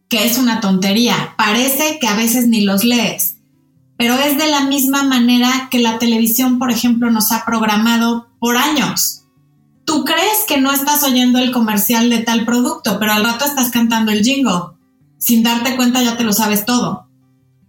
[0.09, 3.36] que es una tontería, parece que a veces ni los lees,
[3.97, 8.57] pero es de la misma manera que la televisión, por ejemplo, nos ha programado por
[8.57, 9.23] años.
[9.85, 13.71] tú crees que no estás oyendo el comercial de tal producto, pero al rato estás
[13.71, 14.75] cantando el jingle.
[15.17, 17.09] Sin darte cuenta ya te lo sabes todo.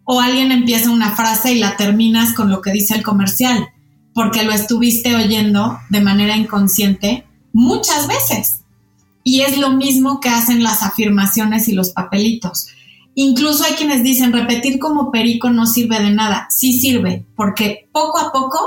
[0.03, 3.69] O alguien empieza una frase y la terminas con lo que dice el comercial,
[4.15, 8.61] porque lo estuviste oyendo de manera inconsciente muchas veces.
[9.23, 12.67] Y es lo mismo que hacen las afirmaciones y los papelitos.
[13.19, 16.47] Incluso hay quienes dicen repetir como perico no sirve de nada.
[16.51, 18.59] Sí sirve, porque poco a poco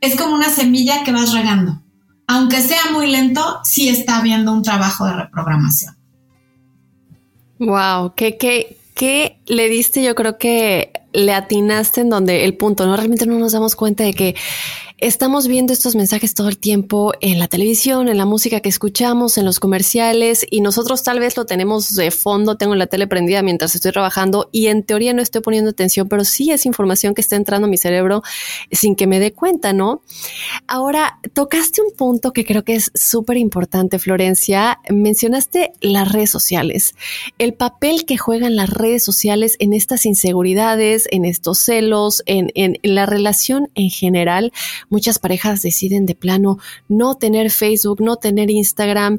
[0.00, 1.82] es como una semilla que vas regando.
[2.28, 5.96] Aunque sea muy lento, sí está habiendo un trabajo de reprogramación.
[7.58, 12.86] Wow, qué, qué, qué le diste, yo creo que le atinaste en donde el punto,
[12.86, 12.94] ¿no?
[12.94, 14.36] Realmente no nos damos cuenta de que
[14.98, 19.36] Estamos viendo estos mensajes todo el tiempo en la televisión, en la música que escuchamos,
[19.36, 23.42] en los comerciales y nosotros tal vez lo tenemos de fondo, tengo la tele prendida
[23.42, 27.20] mientras estoy trabajando y en teoría no estoy poniendo atención, pero sí es información que
[27.20, 28.22] está entrando a mi cerebro
[28.72, 30.00] sin que me dé cuenta, ¿no?
[30.66, 34.80] Ahora, tocaste un punto que creo que es súper importante, Florencia.
[34.88, 36.94] Mencionaste las redes sociales,
[37.36, 43.04] el papel que juegan las redes sociales en estas inseguridades, en estos celos, en, la
[43.04, 44.54] relación en general
[44.88, 49.18] Muchas parejas deciden de plano no tener Facebook, no tener Instagram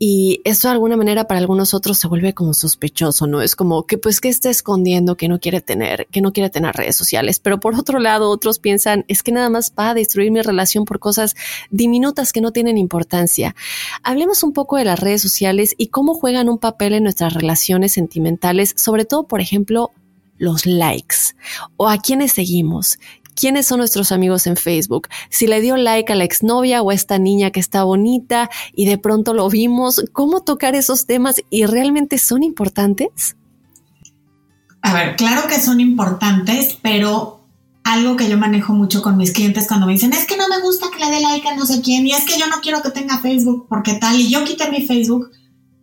[0.00, 3.42] y esto de alguna manera para algunos otros se vuelve como sospechoso, ¿no?
[3.42, 6.76] Es como que pues que está escondiendo que no quiere tener, que no quiere tener
[6.76, 7.40] redes sociales.
[7.40, 10.84] Pero por otro lado, otros piensan, es que nada más va a destruir mi relación
[10.84, 11.34] por cosas
[11.70, 13.56] diminutas que no tienen importancia.
[14.04, 17.92] Hablemos un poco de las redes sociales y cómo juegan un papel en nuestras relaciones
[17.92, 19.90] sentimentales, sobre todo, por ejemplo,
[20.38, 21.34] los likes
[21.76, 22.98] o a quienes seguimos
[23.38, 26.94] quiénes son nuestros amigos en Facebook, si le dio like a la exnovia o a
[26.94, 31.64] esta niña que está bonita y de pronto lo vimos, cómo tocar esos temas y
[31.66, 33.36] realmente son importantes.
[34.82, 37.44] A ver, claro que son importantes, pero
[37.84, 40.60] algo que yo manejo mucho con mis clientes cuando me dicen, es que no me
[40.60, 42.82] gusta que le dé like a no sé quién y es que yo no quiero
[42.82, 45.30] que tenga Facebook porque tal y yo quité mi Facebook.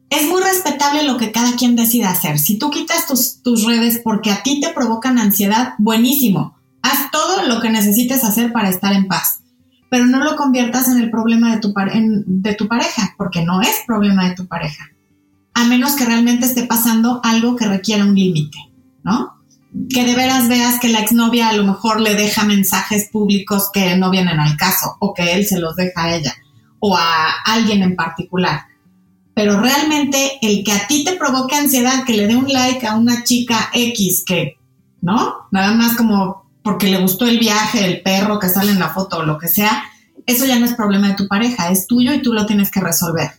[0.10, 2.38] Es muy respetable lo que cada quien decida hacer.
[2.38, 6.55] Si tú quitas tus, tus redes porque a ti te provocan ansiedad, buenísimo
[6.95, 9.39] Haz todo lo que necesites hacer para estar en paz,
[9.89, 11.73] pero no lo conviertas en el problema de tu,
[12.25, 14.91] de tu pareja, porque no es problema de tu pareja,
[15.53, 18.58] a menos que realmente esté pasando algo que requiera un límite,
[19.03, 19.34] ¿no?
[19.89, 23.97] Que de veras veas que la exnovia a lo mejor le deja mensajes públicos que
[23.97, 26.34] no vienen al caso, o que él se los deja a ella,
[26.79, 28.67] o a alguien en particular.
[29.34, 32.95] Pero realmente el que a ti te provoque ansiedad, que le dé un like a
[32.95, 34.58] una chica X que,
[35.01, 35.47] ¿no?
[35.51, 39.19] Nada más como porque le gustó el viaje, el perro que sale en la foto
[39.19, 39.84] o lo que sea,
[40.25, 42.80] eso ya no es problema de tu pareja, es tuyo y tú lo tienes que
[42.80, 43.34] resolver.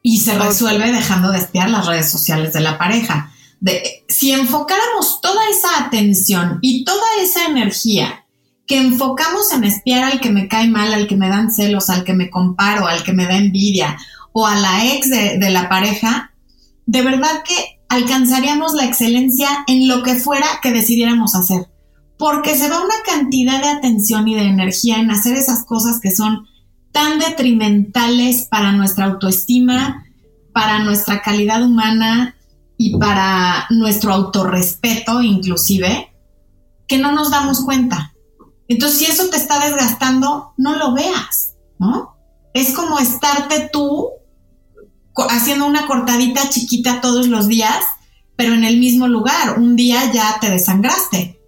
[0.00, 3.32] Y se resuelve dejando de espiar las redes sociales de la pareja.
[3.58, 8.24] De, si enfocáramos toda esa atención y toda esa energía
[8.64, 12.04] que enfocamos en espiar al que me cae mal, al que me dan celos, al
[12.04, 13.98] que me comparo, al que me da envidia
[14.32, 16.32] o a la ex de, de la pareja,
[16.86, 21.68] de verdad que alcanzaríamos la excelencia en lo que fuera que decidiéramos hacer.
[22.18, 26.14] Porque se va una cantidad de atención y de energía en hacer esas cosas que
[26.14, 26.46] son
[26.92, 30.04] tan detrimentales para nuestra autoestima,
[30.52, 32.34] para nuestra calidad humana
[32.76, 36.12] y para nuestro autorrespeto inclusive,
[36.86, 38.14] que no nos damos cuenta.
[38.68, 42.16] Entonces, si eso te está desgastando, no lo veas, ¿no?
[42.52, 44.10] Es como estarte tú
[45.28, 47.84] haciendo una cortadita chiquita todos los días,
[48.36, 49.58] pero en el mismo lugar.
[49.58, 51.40] Un día ya te desangraste.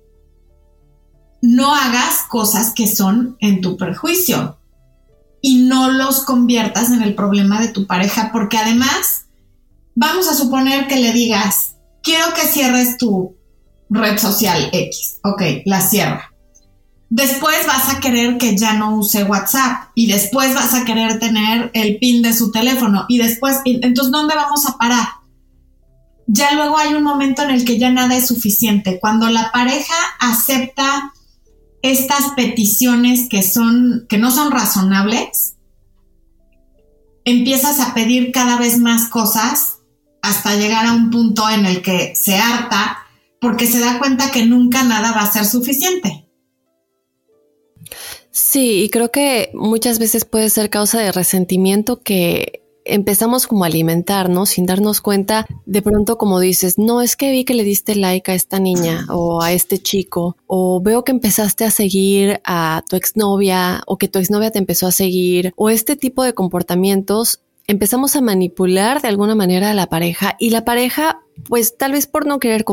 [1.42, 4.58] No hagas cosas que son en tu perjuicio
[5.40, 9.26] y no los conviertas en el problema de tu pareja, porque además,
[9.94, 13.36] vamos a suponer que le digas, quiero que cierres tu
[13.88, 15.20] red social X.
[15.24, 16.29] Ok, la cierra.
[17.10, 21.72] Después vas a querer que ya no use WhatsApp y después vas a querer tener
[21.74, 25.08] el pin de su teléfono y después, entonces, ¿dónde vamos a parar?
[26.28, 29.00] Ya luego hay un momento en el que ya nada es suficiente.
[29.00, 31.12] Cuando la pareja acepta
[31.82, 35.56] estas peticiones que son, que no son razonables,
[37.24, 39.78] empiezas a pedir cada vez más cosas
[40.22, 42.98] hasta llegar a un punto en el que se harta
[43.40, 46.29] porque se da cuenta que nunca nada va a ser suficiente.
[48.30, 53.66] Sí, y creo que muchas veces puede ser causa de resentimiento que empezamos como a
[53.66, 54.46] alimentar, ¿no?
[54.46, 58.30] Sin darnos cuenta, de pronto como dices, no, es que vi que le diste like
[58.30, 62.96] a esta niña o a este chico, o veo que empezaste a seguir a tu
[62.96, 67.40] exnovia o que tu exnovia te empezó a seguir, o este tipo de comportamientos
[67.70, 72.06] empezamos a manipular de alguna manera a la pareja y la pareja pues tal vez
[72.06, 72.64] por no querer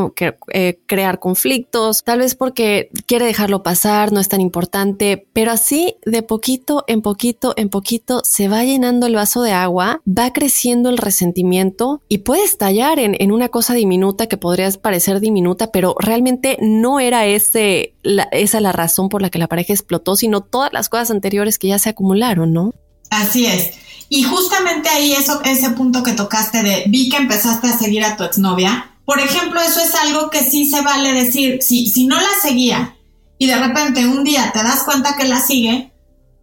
[0.52, 5.96] eh, crear conflictos, tal vez porque quiere dejarlo pasar, no es tan importante, pero así
[6.06, 10.90] de poquito en poquito en poquito se va llenando el vaso de agua, va creciendo
[10.90, 16.58] el resentimiento y puede estallar en, una cosa diminuta que podría parecer diminuta, pero realmente
[16.60, 17.94] no era ese,
[18.32, 21.68] esa la razón por la que la pareja explotó, sino todas las cosas anteriores que
[21.68, 22.74] ya se acumularon, ¿no?
[23.10, 23.72] Así es.
[24.10, 28.16] Y justamente ahí eso, ese punto que tocaste de vi que empezaste a seguir a
[28.16, 32.18] tu exnovia, por ejemplo, eso es algo que sí se vale decir, si, si no
[32.18, 32.96] la seguía
[33.38, 35.92] y de repente un día te das cuenta que la sigue,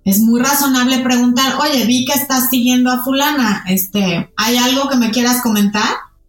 [0.05, 4.97] es muy razonable preguntar, oye, vi que estás siguiendo a fulana, este, ¿hay algo que
[4.97, 5.89] me quieras comentar?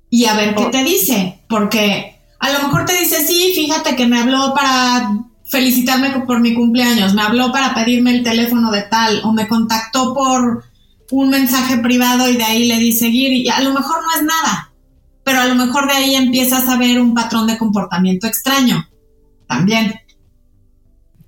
[0.09, 4.07] Y a ver qué te dice, porque a lo mejor te dice, sí, fíjate que
[4.07, 5.09] me habló para
[5.55, 10.13] felicitarme por mi cumpleaños, me habló para pedirme el teléfono de tal, o me contactó
[10.13, 10.65] por
[11.11, 14.23] un mensaje privado y de ahí le di seguir y a lo mejor no es
[14.23, 14.73] nada,
[15.23, 18.85] pero a lo mejor de ahí empiezas a ver un patrón de comportamiento extraño
[19.47, 19.95] también.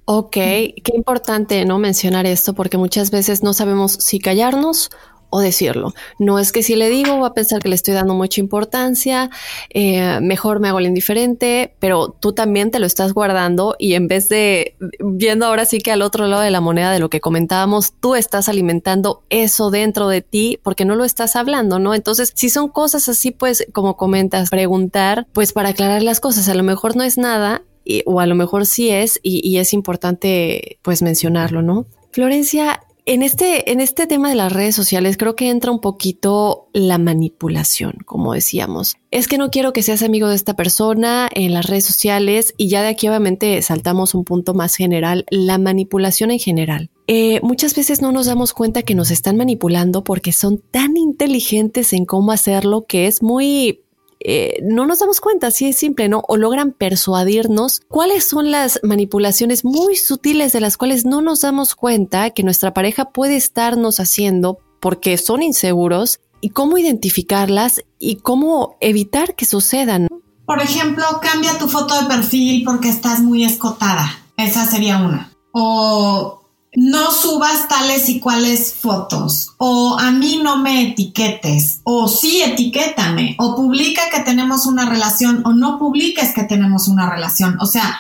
[0.03, 4.89] Ok, qué importante no mencionar esto porque muchas veces no sabemos si callarnos
[5.30, 5.93] o decirlo.
[6.19, 9.30] No es que si le digo va a pensar que le estoy dando mucha importancia,
[9.69, 14.07] eh, mejor me hago el indiferente, pero tú también te lo estás guardando y en
[14.07, 17.19] vez de viendo ahora sí que al otro lado de la moneda de lo que
[17.19, 21.93] comentábamos, tú estás alimentando eso dentro de ti porque no lo estás hablando, ¿no?
[21.93, 26.55] Entonces, si son cosas así, pues como comentas, preguntar, pues para aclarar las cosas, a
[26.55, 27.63] lo mejor no es nada
[28.05, 31.86] o a lo mejor sí es y, y es importante pues mencionarlo, ¿no?
[32.11, 36.68] Florencia, en este, en este tema de las redes sociales creo que entra un poquito
[36.74, 38.97] la manipulación, como decíamos.
[39.12, 42.68] Es que no quiero que seas amigo de esta persona en las redes sociales y
[42.68, 46.89] ya de aquí obviamente saltamos un punto más general, la manipulación en general.
[47.08, 51.93] Eh, muchas veces no nos damos cuenta que nos están manipulando porque son tan inteligentes
[51.93, 53.86] en cómo hacerlo que es muy
[54.20, 56.24] eh, no nos damos cuenta, si es simple, ¿no?
[56.28, 61.76] O logran persuadirnos cuáles son las manipulaciones muy sutiles de las cuales no nos damos
[61.76, 68.78] cuenta que nuestra pareja puede estarnos haciendo porque son inseguros y cómo identificarlas y cómo
[68.80, 70.07] evitar que sucedan.
[70.45, 74.09] Por ejemplo, cambia tu foto de perfil porque estás muy escotada.
[74.38, 75.32] Esa sería una.
[75.51, 76.37] O
[76.80, 83.36] no subas tales y cuales fotos, o a mí no me etiquetes, o sí etiquétame,
[83.39, 87.57] o publica que tenemos una relación, o no publiques que tenemos una relación.
[87.59, 87.97] O sea,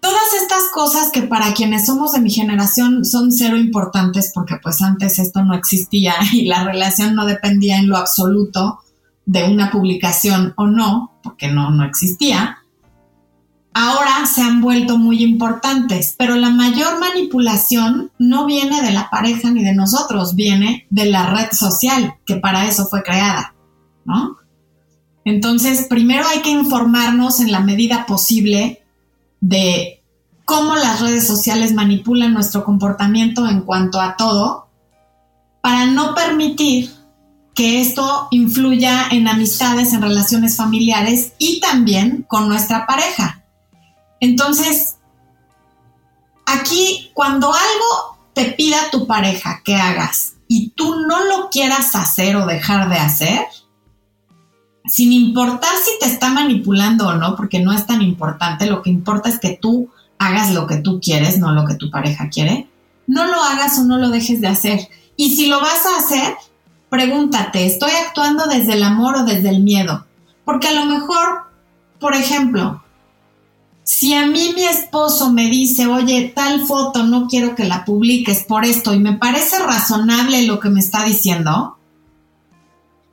[0.00, 4.82] todas estas cosas que para quienes somos de mi generación son cero importantes porque pues
[4.82, 8.80] antes esto no existía y la relación no dependía en lo absoluto
[9.24, 12.58] de una publicación o no, porque no, no existía
[13.78, 19.50] ahora se han vuelto muy importantes, pero la mayor manipulación no viene de la pareja
[19.50, 23.54] ni de nosotros, viene de la red social, que para eso fue creada,
[24.06, 24.38] ¿no?
[25.26, 28.82] Entonces, primero hay que informarnos en la medida posible
[29.42, 30.02] de
[30.46, 34.70] cómo las redes sociales manipulan nuestro comportamiento en cuanto a todo,
[35.60, 36.92] para no permitir
[37.54, 43.42] que esto influya en amistades, en relaciones familiares y también con nuestra pareja.
[44.20, 44.96] Entonces,
[46.46, 52.36] aquí cuando algo te pida tu pareja que hagas y tú no lo quieras hacer
[52.36, 53.46] o dejar de hacer,
[54.86, 58.90] sin importar si te está manipulando o no, porque no es tan importante, lo que
[58.90, 62.68] importa es que tú hagas lo que tú quieres, no lo que tu pareja quiere,
[63.06, 64.88] no lo hagas o no lo dejes de hacer.
[65.16, 66.36] Y si lo vas a hacer,
[66.88, 70.06] pregúntate, ¿estoy actuando desde el amor o desde el miedo?
[70.44, 71.50] Porque a lo mejor,
[71.98, 72.82] por ejemplo,
[73.86, 78.42] si a mí mi esposo me dice, oye, tal foto no quiero que la publiques
[78.42, 81.78] por esto y me parece razonable lo que me está diciendo,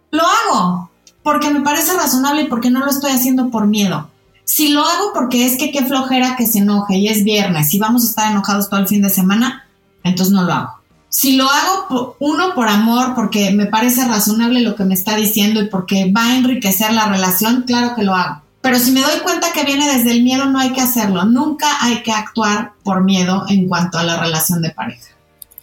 [0.09, 0.89] lo hago
[1.21, 4.09] porque me parece razonable y porque no lo estoy haciendo por miedo.
[4.45, 7.78] Si lo hago porque es que qué flojera que se enoje y es viernes y
[7.78, 9.67] vamos a estar enojados todo el fin de semana,
[10.03, 10.71] entonces no lo hago.
[11.07, 15.61] Si lo hago, uno, por amor, porque me parece razonable lo que me está diciendo
[15.61, 18.41] y porque va a enriquecer la relación, claro que lo hago.
[18.64, 21.26] Pero si me doy cuenta que viene desde el miedo, no hay que hacerlo.
[21.26, 25.09] Nunca hay que actuar por miedo en cuanto a la relación de pareja.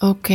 [0.01, 0.29] Ok,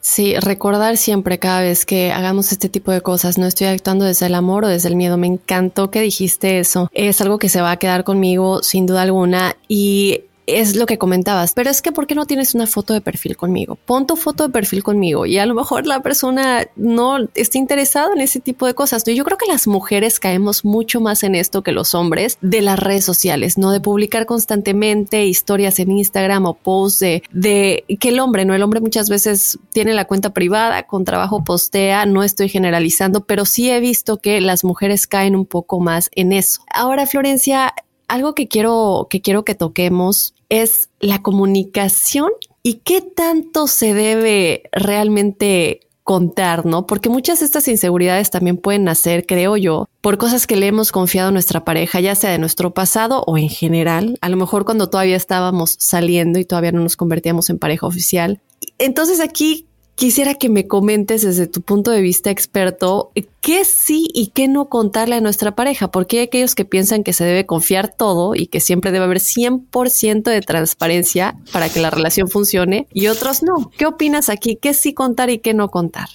[0.00, 4.26] sí, recordar siempre cada vez que hagamos este tipo de cosas, no estoy actuando desde
[4.26, 5.18] el amor o desde el miedo.
[5.18, 6.90] Me encantó que dijiste eso.
[6.92, 10.22] Es algo que se va a quedar conmigo sin duda alguna y
[10.58, 13.36] es lo que comentabas, pero es que ¿por qué no tienes una foto de perfil
[13.36, 13.76] conmigo?
[13.76, 18.10] Pon tu foto de perfil conmigo y a lo mejor la persona no está interesada
[18.14, 19.04] en ese tipo de cosas.
[19.04, 22.78] Yo creo que las mujeres caemos mucho más en esto que los hombres de las
[22.78, 28.20] redes sociales, no de publicar constantemente historias en Instagram o posts de, de que el
[28.20, 32.48] hombre, no el hombre muchas veces tiene la cuenta privada, con trabajo postea, no estoy
[32.48, 36.62] generalizando, pero sí he visto que las mujeres caen un poco más en eso.
[36.72, 37.74] Ahora, Florencia,
[38.08, 42.30] algo que quiero que quiero que toquemos es la comunicación
[42.62, 46.86] y qué tanto se debe realmente contar, ¿no?
[46.86, 50.92] Porque muchas de estas inseguridades también pueden nacer, creo yo, por cosas que le hemos
[50.92, 54.64] confiado a nuestra pareja, ya sea de nuestro pasado o en general, a lo mejor
[54.64, 58.40] cuando todavía estábamos saliendo y todavía no nos convertíamos en pareja oficial.
[58.78, 59.68] Entonces aquí
[60.00, 64.70] Quisiera que me comentes desde tu punto de vista experto qué sí y qué no
[64.70, 68.46] contarle a nuestra pareja, porque hay aquellos que piensan que se debe confiar todo y
[68.46, 73.70] que siempre debe haber 100% de transparencia para que la relación funcione y otros no.
[73.76, 74.56] ¿Qué opinas aquí?
[74.56, 76.08] ¿Qué sí contar y qué no contar?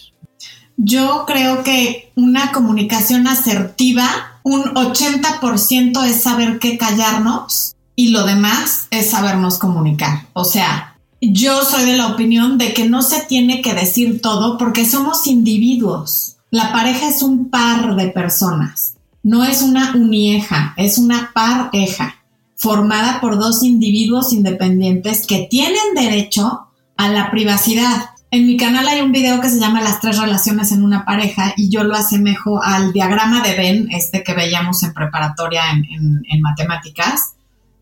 [0.78, 8.88] Yo creo que una comunicación asertiva, un 80% es saber qué callarnos y lo demás
[8.90, 10.26] es sabernos comunicar.
[10.34, 14.58] O sea, yo soy de la opinión de que no se tiene que decir todo
[14.58, 16.38] porque somos individuos.
[16.52, 22.16] La pareja es un par de personas, no es una unieja, es una pareja
[22.56, 28.12] formada por dos individuos independientes que tienen derecho a la privacidad.
[28.32, 31.54] En mi canal hay un video que se llama Las tres relaciones en una pareja
[31.58, 36.42] y yo lo asemejo al diagrama de Venn, este que veíamos en preparatoria en, en
[36.42, 37.36] matemáticas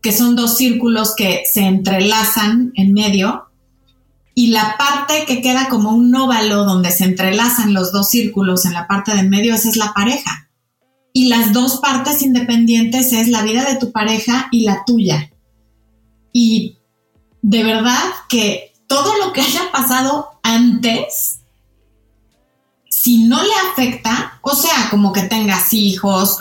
[0.04, 3.48] que son dos círculos que se entrelazan en medio
[4.34, 8.74] y la parte que queda como un óvalo donde se entrelazan los dos círculos en
[8.74, 10.50] la parte de medio, esa es la pareja.
[11.14, 15.32] Y las dos partes independientes es la vida de tu pareja y la tuya.
[16.34, 16.76] Y
[17.40, 21.38] de verdad que todo lo que haya pasado antes,
[22.90, 26.40] si no le afecta, o sea, como que tengas hijos,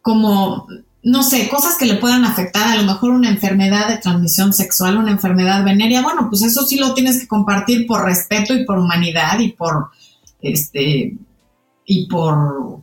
[0.00, 0.66] como
[1.04, 4.96] no sé, cosas que le puedan afectar, a lo mejor una enfermedad de transmisión sexual,
[4.96, 8.78] una enfermedad venérea, bueno, pues eso sí lo tienes que compartir por respeto y por
[8.78, 9.90] humanidad y por,
[10.40, 11.16] este,
[11.84, 12.82] y por,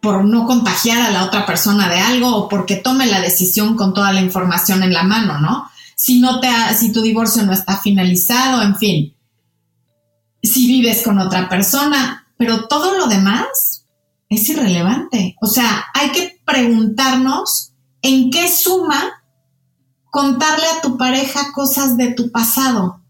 [0.00, 3.94] por no contagiar a la otra persona de algo o porque tome la decisión con
[3.94, 5.68] toda la información en la mano, ¿no?
[5.96, 6.48] Si no te,
[6.78, 9.14] si tu divorcio no está finalizado, en fin,
[10.40, 13.79] si vives con otra persona, pero todo lo demás
[14.30, 15.36] es irrelevante.
[15.42, 19.22] O sea, hay que preguntarnos en qué suma
[20.10, 23.02] contarle a tu pareja cosas de tu pasado.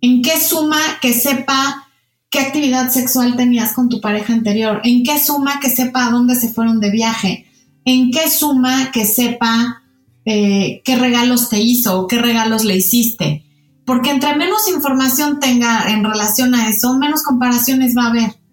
[0.00, 1.88] ¿En qué suma que sepa
[2.30, 4.80] qué actividad sexual tenías con tu pareja anterior?
[4.84, 7.46] ¿En qué suma que sepa a dónde se fueron de viaje?
[7.84, 9.82] ¿En qué suma que sepa
[10.24, 13.44] eh, qué regalos te hizo o qué regalos le hiciste?
[13.84, 18.45] Porque entre menos información tenga en relación a eso, menos comparaciones va a haber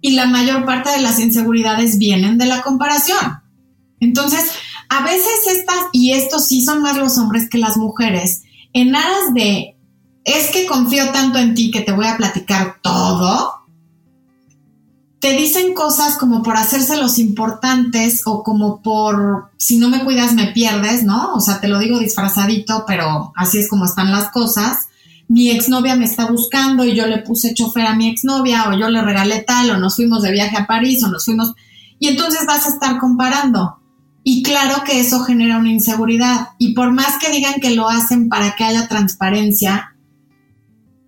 [0.00, 3.40] y la mayor parte de las inseguridades vienen de la comparación.
[4.00, 4.50] Entonces,
[4.88, 8.42] a veces estas, y estos sí son más los hombres que las mujeres,
[8.72, 9.76] en aras de,
[10.24, 13.54] es que confío tanto en ti que te voy a platicar todo,
[15.20, 20.32] te dicen cosas como por hacerse los importantes o como por, si no me cuidas
[20.32, 21.34] me pierdes, ¿no?
[21.34, 24.88] O sea, te lo digo disfrazadito, pero así es como están las cosas
[25.30, 28.90] mi exnovia me está buscando y yo le puse chofer a mi exnovia o yo
[28.90, 31.54] le regalé tal o nos fuimos de viaje a París o nos fuimos
[32.00, 33.76] y entonces vas a estar comparando.
[34.24, 38.28] Y claro que eso genera una inseguridad y por más que digan que lo hacen
[38.28, 39.94] para que haya transparencia,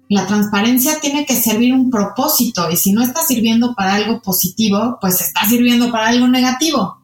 [0.09, 4.99] la transparencia tiene que servir un propósito y si no está sirviendo para algo positivo,
[5.01, 6.99] pues está sirviendo para algo negativo.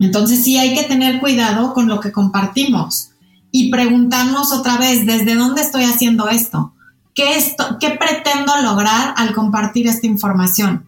[0.00, 3.10] Entonces sí hay que tener cuidado con lo que compartimos
[3.58, 6.74] y preguntarnos otra vez, ¿desde dónde estoy haciendo esto?
[7.14, 10.84] ¿Qué, esto, ¿Qué pretendo lograr al compartir esta información?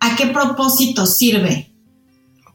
[0.00, 1.70] ¿A qué propósito sirve?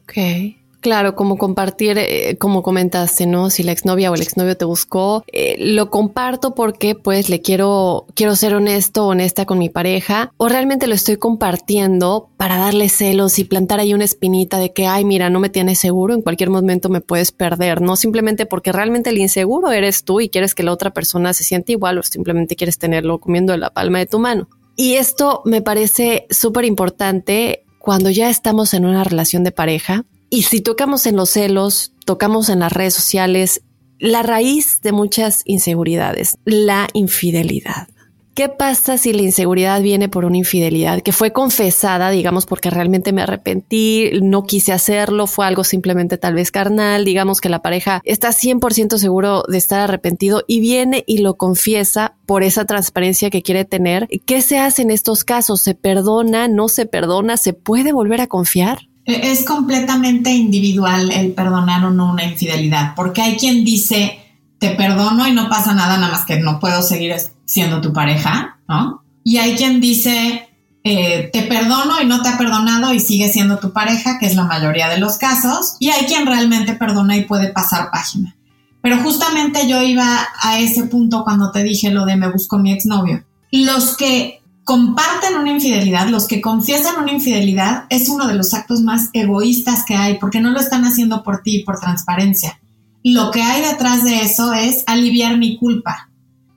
[0.02, 0.58] Ok.
[0.84, 3.48] Claro, como compartir, eh, como comentaste, ¿no?
[3.48, 8.04] Si la exnovia o el exnovio te buscó, eh, lo comparto porque pues le quiero,
[8.12, 13.38] quiero ser honesto, honesta con mi pareja, o realmente lo estoy compartiendo para darle celos
[13.38, 16.50] y plantar ahí una espinita de que, ay, mira, no me tienes seguro, en cualquier
[16.50, 20.64] momento me puedes perder, no simplemente porque realmente el inseguro eres tú y quieres que
[20.64, 24.06] la otra persona se siente igual o simplemente quieres tenerlo comiendo en la palma de
[24.06, 24.50] tu mano.
[24.76, 30.04] Y esto me parece súper importante cuando ya estamos en una relación de pareja,
[30.34, 33.62] y si tocamos en los celos, tocamos en las redes sociales,
[34.00, 37.86] la raíz de muchas inseguridades, la infidelidad.
[38.34, 43.12] ¿Qué pasa si la inseguridad viene por una infidelidad que fue confesada, digamos, porque realmente
[43.12, 48.02] me arrepentí, no quise hacerlo, fue algo simplemente tal vez carnal, digamos que la pareja
[48.02, 53.42] está 100% seguro de estar arrepentido y viene y lo confiesa por esa transparencia que
[53.42, 54.08] quiere tener?
[54.26, 55.60] ¿Qué se hace en estos casos?
[55.60, 56.48] ¿Se perdona?
[56.48, 57.36] ¿No se perdona?
[57.36, 58.88] ¿Se puede volver a confiar?
[59.06, 64.18] E-, es completamente individual el perdonar o no una infidelidad, porque hay quien dice,
[64.58, 68.58] te perdono y no pasa nada, nada más que no puedo seguir siendo tu pareja,
[68.68, 69.02] ¿no?
[69.22, 70.48] Y hay quien dice,
[70.84, 74.36] eh, te perdono y no te ha perdonado y sigue siendo tu pareja, que es
[74.36, 78.36] la mayoría de los casos, y hay quien realmente perdona y puede pasar página.
[78.82, 82.70] Pero justamente yo iba a ese punto cuando te dije lo de me busco mi
[82.70, 83.24] exnovio.
[83.50, 88.80] Los que comparten una infidelidad, los que confiesan una infidelidad, es uno de los actos
[88.80, 92.58] más egoístas que hay, porque no lo están haciendo por ti, por transparencia.
[93.02, 96.08] Lo que hay detrás de eso es aliviar mi culpa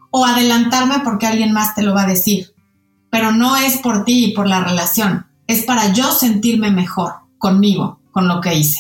[0.10, 2.54] o adelantarme porque alguien más te lo va a decir.
[3.10, 8.00] Pero no es por ti y por la relación, es para yo sentirme mejor conmigo,
[8.12, 8.80] con lo que hice.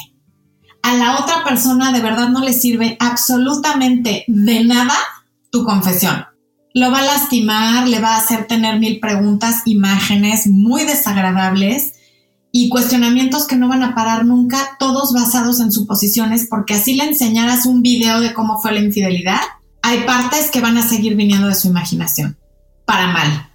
[0.83, 4.95] A la otra persona de verdad no le sirve absolutamente de nada
[5.51, 6.25] tu confesión
[6.73, 11.93] lo va a lastimar, le va a hacer tener mil preguntas, imágenes muy desagradables
[12.51, 17.05] y cuestionamientos que no van a parar nunca, todos basados en suposiciones, porque así le
[17.05, 19.41] enseñaras un video de cómo fue la infidelidad,
[19.81, 22.37] hay partes que van a seguir viniendo de su imaginación,
[22.85, 23.46] para mal.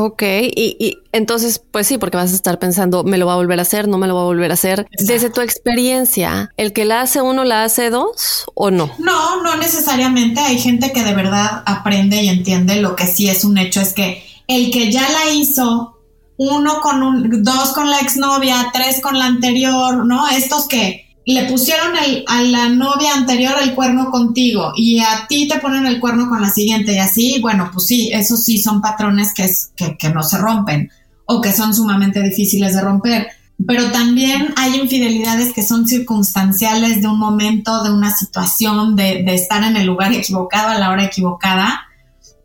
[0.00, 3.58] Ok, y, entonces, pues sí, porque vas a estar pensando, ¿me lo va a volver
[3.58, 3.88] a hacer?
[3.88, 4.86] ¿No me lo va a volver a hacer?
[4.96, 8.92] Desde tu experiencia, ¿el que la hace uno la hace dos o no?
[9.00, 10.38] No, no necesariamente.
[10.38, 12.80] Hay gente que de verdad aprende y entiende.
[12.80, 15.98] Lo que sí es un hecho es que el que ya la hizo,
[16.36, 20.28] uno con un, dos con la exnovia, tres con la anterior, ¿no?
[20.28, 21.92] Estos que le pusieron
[22.26, 26.40] a la novia anterior el cuerno contigo y a ti te ponen el cuerno con
[26.40, 30.22] la siguiente y así, bueno, pues sí, esos sí son patrones que, es, que, no
[30.22, 30.90] se rompen
[31.26, 33.28] o que son sumamente difíciles de romper.
[33.66, 39.34] Pero también hay infidelidades que son circunstanciales de un momento, de una situación, de, de
[39.34, 41.82] estar en el lugar equivocado a la hora equivocada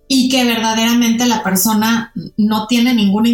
[0.09, 3.29] y que verdaderamente la persona no tiene ninguna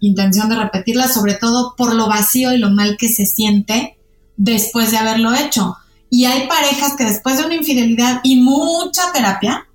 [0.00, 3.97] intención de repetirla, sobre todo por lo vacío y lo mal que se siente
[4.38, 5.76] después de haberlo hecho.
[6.08, 9.66] Y hay parejas que después de una infidelidad y mucha terapia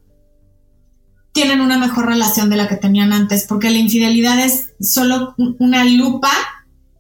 [1.32, 5.84] tienen una mejor relación de la que tenían antes, porque la infidelidad es solo una
[5.84, 6.32] lupa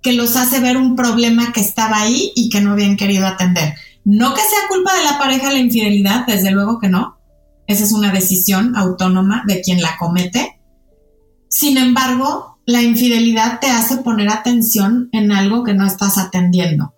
[0.01, 3.73] que los hace ver un problema que estaba ahí y que no habían querido atender.
[4.03, 7.17] No que sea culpa de la pareja la infidelidad, desde luego que no.
[7.67, 10.59] Esa es una decisión autónoma de quien la comete.
[11.47, 16.92] Sin embargo, la infidelidad te hace poner atención en algo que no estás atendiendo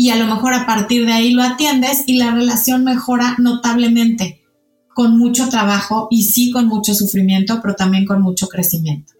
[0.00, 4.40] y a lo mejor a partir de ahí lo atiendes y la relación mejora notablemente,
[4.94, 9.14] con mucho trabajo y sí con mucho sufrimiento, pero también con mucho crecimiento.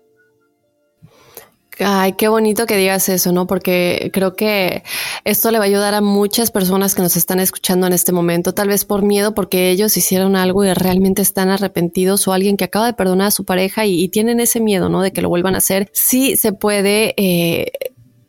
[1.81, 3.47] Ay, qué bonito que digas eso, ¿no?
[3.49, 4.85] Porque creo que
[5.25, 8.55] esto le va a ayudar a muchas personas que nos están escuchando en este momento,
[8.55, 12.65] tal vez por miedo, porque ellos hicieron algo y realmente están arrepentidos o alguien que
[12.65, 15.03] acaba de perdonar a su pareja y, tienen ese miedo, ¿no?
[15.03, 15.91] De que lo vuelvan a hacer.
[15.93, 17.73] Sí se puede eh,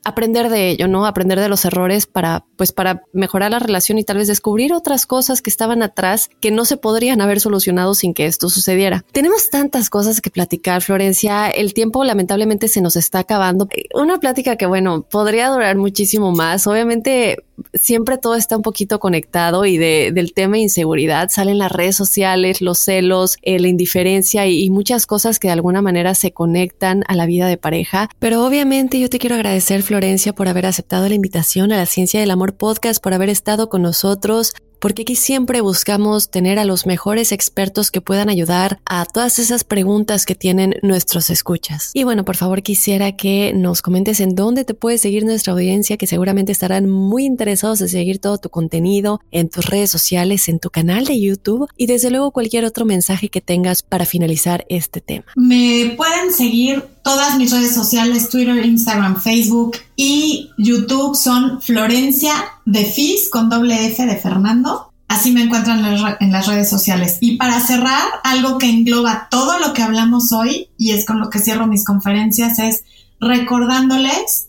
[0.04, 1.06] aprender de ello, ¿no?
[1.06, 5.06] Aprender de los errores para, pues, para mejorar la relación y tal vez descubrir otras
[5.06, 9.04] cosas que estaban atrás que no se podrían haber solucionado sin que esto sucediera.
[9.12, 11.50] Tenemos tantas cosas que platicar, Florencia.
[11.50, 13.68] El tiempo lamentablemente se nos está acabando.
[13.94, 16.66] Una plática que, bueno, podría durar muchísimo más.
[16.68, 17.38] Obviamente,
[17.74, 22.62] siempre todo está un poquito conectado y de, del tema inseguridad salen las redes sociales,
[22.62, 27.04] los celos, eh, la indiferencia y, y muchas cosas que de alguna manera se conectan
[27.08, 28.10] a la vida de pareja.
[28.20, 32.20] Pero obviamente yo te quiero agradecer, Florencia, por haber aceptado la invitación a la Ciencia
[32.20, 36.86] del Amor Podcast, por haber estado con nosotros, porque aquí siempre buscamos tener a los
[36.86, 41.92] mejores expertos que puedan ayudar a todas esas preguntas que tienen nuestros escuchas.
[41.94, 45.98] Y bueno, por favor quisiera que nos comentes en dónde te puede seguir nuestra audiencia,
[45.98, 50.60] que seguramente estarán muy interesados en seguir todo tu contenido en tus redes sociales, en
[50.60, 55.02] tu canal de YouTube y desde luego cualquier otro mensaje que tengas para finalizar este
[55.02, 55.26] tema.
[55.36, 62.34] Me pueden seguir todas mis redes sociales, Twitter, Instagram, Facebook y YouTube son Florencia
[62.64, 64.94] de Fis con doble F de Fernando.
[65.10, 65.84] Así me encuentran
[66.22, 67.18] en las redes sociales.
[67.20, 71.30] Y para cerrar, algo que engloba todo lo que hablamos hoy, y es con lo
[71.30, 72.86] que cierro mis conferencias, es
[73.20, 74.48] recordándoles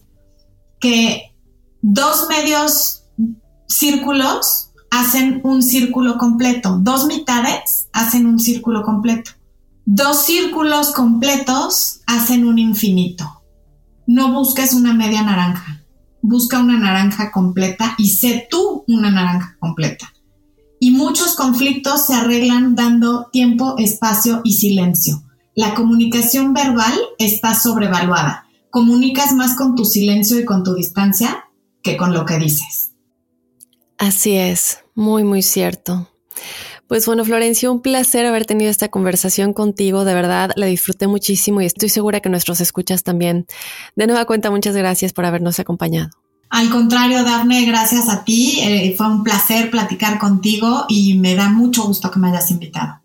[0.78, 1.34] que
[1.82, 3.06] dos medios
[3.66, 9.32] círculos hacen un círculo completo, dos mitades hacen un círculo completo.
[9.84, 13.39] Dos círculos completos hacen un infinito.
[14.12, 15.84] No busques una media naranja,
[16.20, 20.12] busca una naranja completa y sé tú una naranja completa.
[20.80, 25.22] Y muchos conflictos se arreglan dando tiempo, espacio y silencio.
[25.54, 28.48] la comunicación verbal está sobrevaluada.
[28.70, 31.44] Comunicas más con tu silencio y con tu distancia
[31.80, 32.90] que con lo que dices.
[33.96, 36.08] Así es, muy, muy cierto.
[36.90, 40.04] Pues bueno, Florencio, un placer haber tenido esta conversación contigo.
[40.04, 43.46] De verdad, la disfruté muchísimo y estoy segura que nuestros escuchas también.
[43.94, 46.10] De nueva cuenta, muchas gracias por habernos acompañado.
[46.48, 48.58] Al contrario, Dafne, gracias a ti.
[48.60, 53.00] Eh, fue un placer platicar contigo y me da mucho gusto que me hayas invitado.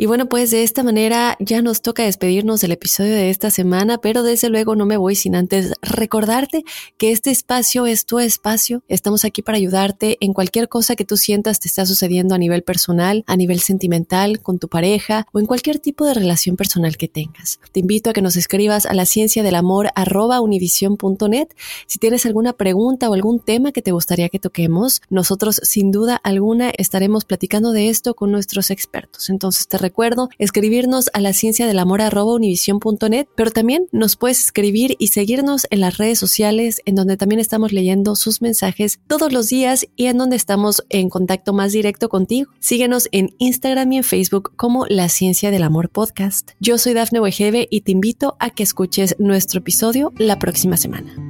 [0.00, 3.98] Y bueno, pues de esta manera ya nos toca despedirnos del episodio de esta semana,
[3.98, 6.64] pero desde luego no me voy sin antes recordarte
[6.96, 8.82] que este espacio es tu espacio.
[8.88, 12.62] Estamos aquí para ayudarte en cualquier cosa que tú sientas te está sucediendo a nivel
[12.62, 17.08] personal, a nivel sentimental, con tu pareja o en cualquier tipo de relación personal que
[17.08, 17.60] tengas.
[17.70, 21.48] Te invito a que nos escribas a la ciencia del amor arroba univision.net
[21.86, 25.02] si tienes alguna pregunta o algún tema que te gustaría que toquemos.
[25.10, 29.28] Nosotros sin duda alguna estaremos platicando de esto con nuestros expertos.
[29.28, 34.94] Entonces te recuerdo escribirnos a la ciencia del amor univision.net, pero también nos puedes escribir
[35.00, 39.48] y seguirnos en las redes sociales en donde también estamos leyendo sus mensajes todos los
[39.48, 42.52] días y en donde estamos en contacto más directo contigo.
[42.60, 46.52] Síguenos en Instagram y en Facebook como La Ciencia del Amor Podcast.
[46.60, 51.29] Yo soy Dafne Wegebe y te invito a que escuches nuestro episodio la próxima semana.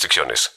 [0.01, 0.51] restricciones.